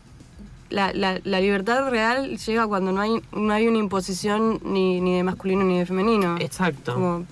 la, 0.70 0.92
la- 0.94 1.20
la 1.24 1.40
libertad 1.40 1.90
real 1.90 2.38
llega 2.38 2.68
cuando 2.68 2.92
no 2.92 3.02
hay, 3.02 3.22
no 3.32 3.54
hay 3.54 3.68
una 3.68 3.78
imposición 3.78 4.60
ni, 4.64 5.00
ni 5.02 5.16
de 5.16 5.24
masculino 5.24 5.64
ni 5.64 5.78
de 5.80 5.86
femenino. 5.86 6.38
exacto. 6.40 6.94
Como 6.96 7.26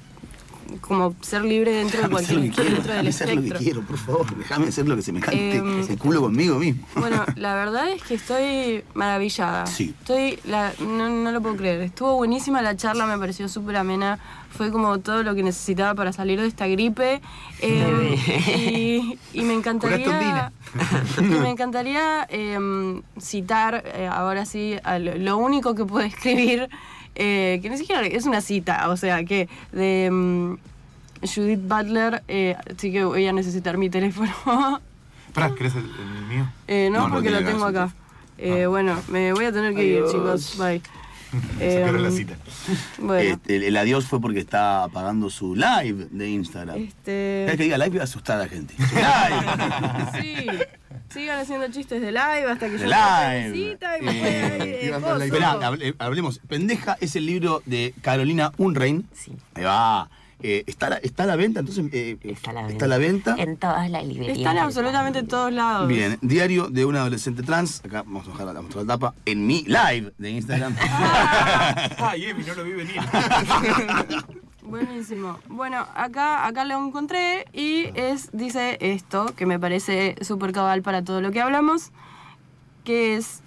como 0.82 1.16
ser 1.22 1.44
libre 1.44 1.72
dentro 1.72 2.00
de 2.00 2.06
hacer 2.06 2.12
cualquier 2.12 2.38
lo 2.38 2.44
que 2.44 2.50
quiero, 2.52 2.70
dentro 2.76 2.94
del 2.94 3.08
hacer 3.08 3.28
lo 3.28 3.34
que 3.34 3.48
espectro. 3.48 3.60
quiero, 3.60 3.82
por 3.82 3.98
favor. 3.98 4.38
Déjame 4.38 4.68
hacer 4.68 4.88
lo 4.88 4.96
que 4.96 5.02
se 5.02 5.12
me 5.12 5.20
cante 5.20 5.56
Em, 5.58 5.80
ese 5.80 5.98
culo 5.98 6.22
conmigo 6.22 6.58
mismo. 6.60 6.86
Bueno, 6.96 7.24
la 7.36 7.56
verdad 7.56 7.90
es 7.90 8.02
que 8.04 8.16
estoy 8.16 8.84
maravillada. 8.94 9.66
Sí. 9.68 9.94
Estoy, 10.00 10.40
la- 10.46 10.74
no, 10.80 11.10
no 11.10 11.32
lo 11.32 11.42
puedo 11.42 11.56
creer. 11.56 11.82
Estuvo 11.82 12.16
buenísima 12.16 12.62
la 12.62 12.76
charla, 12.76 13.06
me 13.06 13.18
pareció 13.18 13.48
súper 13.50 13.78
amena. 13.78 14.20
Fue 14.56 14.72
como 14.72 15.00
todo 15.00 15.24
lo 15.24 15.34
que 15.34 15.42
necesitaba 15.42 15.96
para 15.96 16.14
salir 16.14 16.40
de 16.40 16.46
esta 16.48 16.68
gripe. 16.68 17.22
Eh, 17.60 19.18
y, 19.34 19.40
y 19.40 19.42
me 19.44 19.54
encantaría, 19.54 20.52
y 21.18 21.22
me 21.24 21.50
encantaría 21.50 22.26
em, 22.30 23.02
citar 23.20 23.84
eh, 23.96 24.08
ahora 24.12 24.46
sí 24.46 24.76
a 24.84 25.00
lo, 25.00 25.16
lo 25.18 25.38
único 25.38 25.74
que 25.76 25.86
puedo 25.86 26.06
escribir, 26.06 26.70
eh, 27.16 27.60
que 27.62 27.70
ni 27.70 27.78
siquiera 27.78 28.02
es 28.06 28.26
una 28.26 28.42
cita, 28.42 28.90
o 28.90 28.98
sea, 28.98 29.24
que 29.24 29.48
de 29.72 30.06
em, 30.06 30.58
Judith 31.22 31.62
Butler, 31.62 32.24
eh, 32.28 32.56
así 32.74 32.92
que 32.92 33.04
voy 33.06 33.26
a 33.28 33.34
necesitar 33.34 33.78
mi 33.78 33.90
teléfono. 33.90 34.32
Pará, 35.34 35.54
¿querés 35.56 35.76
el, 35.76 35.84
el 35.86 36.26
mío? 36.28 36.48
Eh, 36.68 36.90
no, 36.92 37.00
No, 37.02 37.08
no 37.08 37.14
porque 37.16 37.32
lo 37.32 37.44
tengo 37.44 37.66
acá. 37.66 37.94
Eh, 38.38 38.66
Bueno, 38.66 39.00
me 39.10 39.34
voy 39.34 39.46
a 39.46 39.52
tener 39.52 39.74
que 39.74 39.86
ir, 39.86 40.04
chicos. 40.12 40.58
Bye. 40.58 40.82
Sacaron 41.60 42.04
la 42.04 42.12
cita. 42.12 42.36
Bueno, 43.00 43.34
Este, 43.34 43.68
el, 43.68 43.78
adiós 43.78 44.06
fue 44.06 44.20
porque 44.22 44.40
está 44.40 44.84
apagando 44.84 45.30
su 45.30 45.56
live 45.56 46.08
de 46.12 46.30
Instagram. 46.30 46.76
Cada 46.76 46.80
vez 46.86 46.94
que 47.06 47.50
este. 47.52 47.64
diga 47.64 47.78
live 47.78 47.90
voy 47.90 48.00
a 48.00 48.04
asustar 48.04 48.38
a 48.40 48.44
la 48.44 48.48
gente. 48.50 48.74
Live. 48.78 50.22
Sí, 50.22 50.48
sigan 51.10 51.40
haciendo 51.40 51.68
chistes 51.72 52.02
de 52.02 52.12
live 52.12 52.50
hasta 52.52 52.68
que 52.68 52.74
De 52.74 52.80
yo 52.80 52.86
live. 52.86 53.78
y 54.00 54.04
me 54.04 54.12
Eh, 54.12 54.90
eh. 54.90 54.94
Esperá, 55.22 55.54
hable- 55.62 55.96
hablemos. 56.00 56.40
Pendeja 56.48 56.98
es 57.02 57.16
el 57.16 57.26
libro 57.26 57.62
de 57.66 57.94
Carolina 58.02 58.52
Unrein. 58.58 59.08
Sí. 59.14 59.32
Ahí 59.56 59.64
va. 59.64 60.10
Eh, 60.46 60.66
¿está, 60.68 60.88
a 60.88 60.90
la- 60.92 60.98
¿Está 60.98 61.24
a 61.24 61.26
la 61.26 61.36
venta? 61.38 61.62
Entonces, 61.62 61.86
eh, 61.94 62.18
Está 62.22 62.52
a 62.52 62.54
la 62.54 62.70
¿Está 62.70 62.84
a 62.86 62.88
la 62.90 62.98
venta? 62.98 63.36
En 63.38 63.56
todas 63.56 63.90
las 63.90 64.06
librerías. 64.06 64.38
Están 64.38 64.58
absolutamente 64.58 65.20
en 65.20 65.28
todos 65.28 65.54
lados. 65.54 65.88
Bien, 65.88 66.20
diario 66.22 66.68
de 66.70 66.84
un 66.86 66.98
adolescente 66.98 67.44
trans. 67.44 67.80
Acá 67.86 68.04
vamos 68.04 68.28
a 68.28 68.32
bajar 68.32 68.48
la, 68.54 68.62
mostrar 68.62 68.84
la 68.86 68.94
tapa. 68.96 69.14
En 69.26 69.48
mi 69.48 69.64
live 69.64 70.12
de 70.18 70.30
Instagram. 70.32 70.76
Ay, 71.98 72.26
Emi, 72.26 72.44
no 72.44 72.56
lo 72.56 72.64
vi 72.66 72.74
venir. 72.74 72.96
Buenísimo. 74.64 75.40
Bueno, 75.48 75.86
acá, 75.96 76.46
acá 76.46 76.66
lo 76.66 76.86
encontré 76.86 77.46
y 77.54 77.86
es, 77.96 78.30
dice 78.34 78.78
esto, 78.82 79.28
que 79.38 79.46
me 79.46 79.60
parece 79.60 80.16
súper 80.22 80.52
cabal 80.52 80.82
para 80.82 81.04
todo 81.04 81.22
lo 81.22 81.32
que 81.32 81.42
hablamos, 81.42 81.92
que 82.84 83.16
es, 83.16 83.42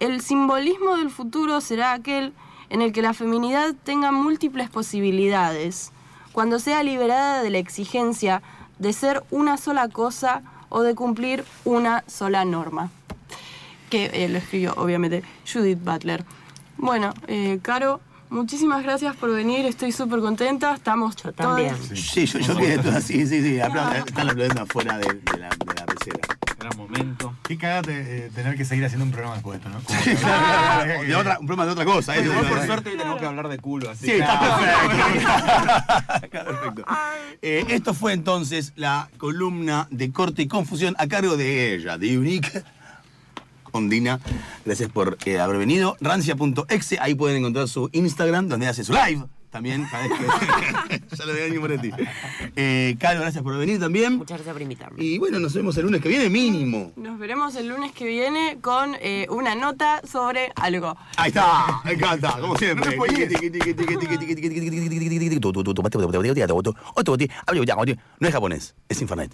el 0.00 0.20
simbolismo 0.20 0.96
del 0.96 1.10
futuro 1.10 1.60
será 1.60 1.92
aquel 1.92 2.32
en 2.72 2.82
el 2.82 2.92
que 2.92 3.02
la 3.02 3.12
feminidad 3.14 3.74
tenga 3.84 4.10
múltiples 4.12 4.68
posibilidades, 4.70 5.92
cuando 6.32 6.58
sea 6.58 6.82
liberada 6.82 7.42
de 7.42 7.50
la 7.50 7.58
exigencia 7.58 8.42
de 8.78 8.92
ser 8.92 9.22
una 9.30 9.56
sola 9.58 9.88
cosa 9.88 10.42
o 10.70 10.82
de 10.82 10.94
cumplir 10.94 11.44
una 11.64 12.02
sola 12.06 12.44
norma. 12.44 12.90
Que 13.90 14.06
eh, 14.14 14.28
lo 14.30 14.38
escribió, 14.38 14.72
obviamente, 14.78 15.22
Judith 15.50 15.78
Butler. 15.84 16.24
Bueno, 16.78 17.12
eh, 17.26 17.58
Caro, 17.60 18.00
muchísimas 18.30 18.82
gracias 18.82 19.14
por 19.16 19.30
venir, 19.30 19.66
estoy 19.66 19.92
súper 19.92 20.20
contenta, 20.20 20.74
estamos 20.74 21.14
Yo 21.16 21.32
también. 21.32 21.76
todas- 21.76 21.98
Sí, 22.00 22.24
yo, 22.24 22.38
yo 22.38 22.56
quedé 22.56 22.78
todo 22.78 22.96
así, 22.96 23.26
sí, 23.26 23.42
sí. 23.42 23.60
apla- 23.60 23.98
Están 23.98 24.30
aplaudiendo 24.30 24.62
afuera 24.62 24.96
de, 24.96 25.12
de 25.12 25.38
la, 25.38 25.48
de 25.50 25.74
la 25.78 25.84
pecera. 25.86 26.31
Gran 26.62 26.76
momento. 26.78 27.34
Qué 27.42 27.58
cagada 27.58 27.90
eh, 27.92 28.30
tener 28.34 28.56
que 28.56 28.64
seguir 28.64 28.84
haciendo 28.84 29.04
un 29.04 29.10
programa 29.10 29.34
después 29.34 29.60
de 29.60 29.68
esto, 29.68 29.78
¿no? 29.78 29.84
Como 29.84 30.00
que- 31.02 31.06
De 31.08 31.16
otra, 31.16 31.38
un 31.40 31.46
problema 31.46 31.66
de 31.66 31.72
otra 31.72 31.84
cosa. 31.84 32.14
eso 32.16 32.30
Igual 32.30 32.46
por 32.46 32.64
suerte 32.66 32.90
hoy 32.90 32.96
tenemos 32.96 33.18
que 33.20 33.26
hablar 33.26 33.48
de 33.48 33.58
culo, 33.58 33.90
así 33.90 34.06
Sí, 34.06 34.12
que- 34.12 34.18
está 34.20 34.38
perfecto. 34.38 36.22
Está 36.22 36.44
perfecto. 36.44 36.84
Eh, 37.42 37.64
esto 37.68 37.94
fue 37.94 38.12
entonces 38.12 38.72
la 38.76 39.08
columna 39.18 39.88
de 39.90 40.12
corte 40.12 40.42
y 40.42 40.46
confusión 40.48 40.94
a 40.98 41.08
cargo 41.08 41.36
de 41.36 41.74
ella, 41.74 41.98
de 41.98 42.16
Unique. 42.16 42.62
Ondina, 43.72 44.20
gracias 44.64 44.90
por 44.90 45.16
eh, 45.24 45.40
haber 45.40 45.56
venido. 45.56 45.96
Rancia.exe, 46.00 46.98
ahí 47.00 47.14
pueden 47.14 47.38
encontrar 47.38 47.66
su 47.68 47.88
Instagram, 47.92 48.48
donde 48.48 48.68
hace 48.68 48.84
su 48.84 48.92
live 48.92 49.24
también. 49.52 49.86
que- 50.88 51.16
ya 51.16 51.24
lo 51.26 51.32
veo 51.34 51.60
por 51.60 51.78
ti. 51.80 51.90
Eh, 52.56 52.96
Caro, 52.98 53.20
gracias 53.20 53.44
por 53.44 53.56
venir 53.56 53.78
también. 53.78 54.16
Muchas 54.16 54.38
gracias 54.38 54.52
por 54.52 54.62
invitarme. 54.62 55.04
Y 55.04 55.18
bueno, 55.18 55.38
nos 55.38 55.54
vemos 55.54 55.76
el 55.76 55.84
lunes 55.84 56.00
que 56.00 56.08
viene, 56.08 56.28
mínimo. 56.28 56.92
Nos 56.96 57.18
veremos 57.18 57.54
el 57.54 57.68
lunes 57.68 57.92
que 57.92 58.04
viene 58.06 58.58
con 58.60 58.96
eh, 59.00 59.26
una 59.30 59.54
nota 59.54 60.00
sobre 60.10 60.50
algo. 60.56 60.96
Ahí 61.16 61.28
está, 61.28 61.80
me 61.84 61.92
encanta, 61.92 62.38
como 62.40 62.56
siempre. 62.56 62.96
No 68.18 68.28
es 68.28 68.34
japonés, 68.34 68.74
es 68.88 69.00
Infernet. 69.00 69.30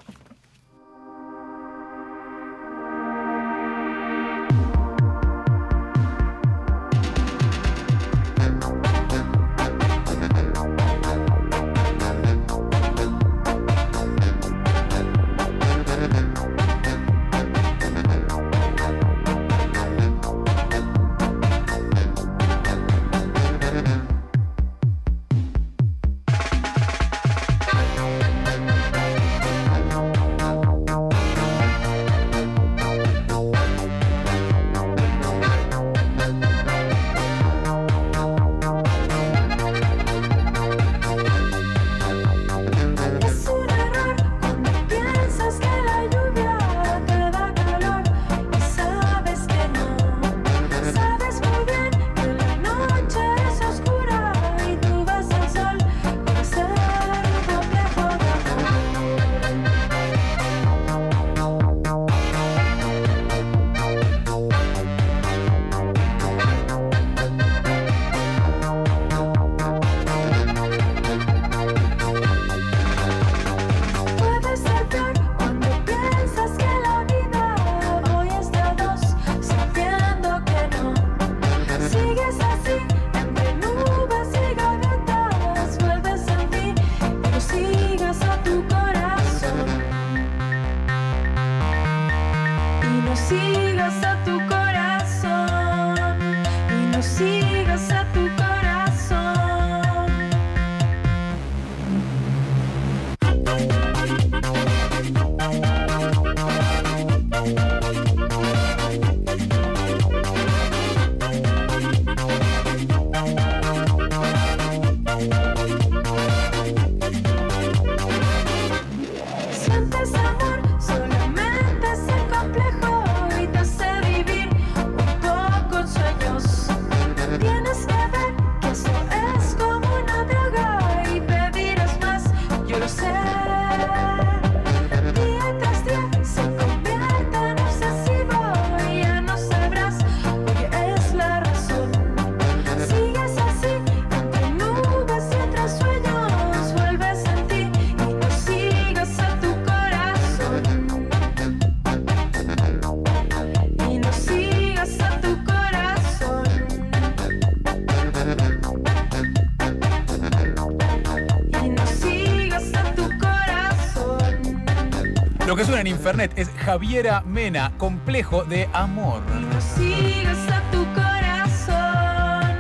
Infernet 166.09 166.39
es 166.39 166.49
Javiera 166.65 167.21
Mena, 167.21 167.77
complejo 167.77 168.43
de 168.43 168.67
amor. 168.73 169.23
Y 169.29 169.43
no 169.43 169.61
sigas 169.61 170.39
a 170.51 170.63
tu 170.71 170.83
corazón. 170.95 172.57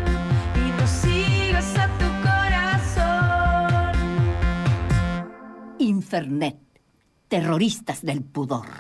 Y 0.55 0.71
no 0.79 0.87
sigas 0.87 1.75
a 1.79 1.89
tu 1.97 2.05
corazón. 2.21 3.95
Infernet. 5.79 6.59
Terroristas 7.29 8.03
del 8.03 8.23
pudor. 8.23 8.78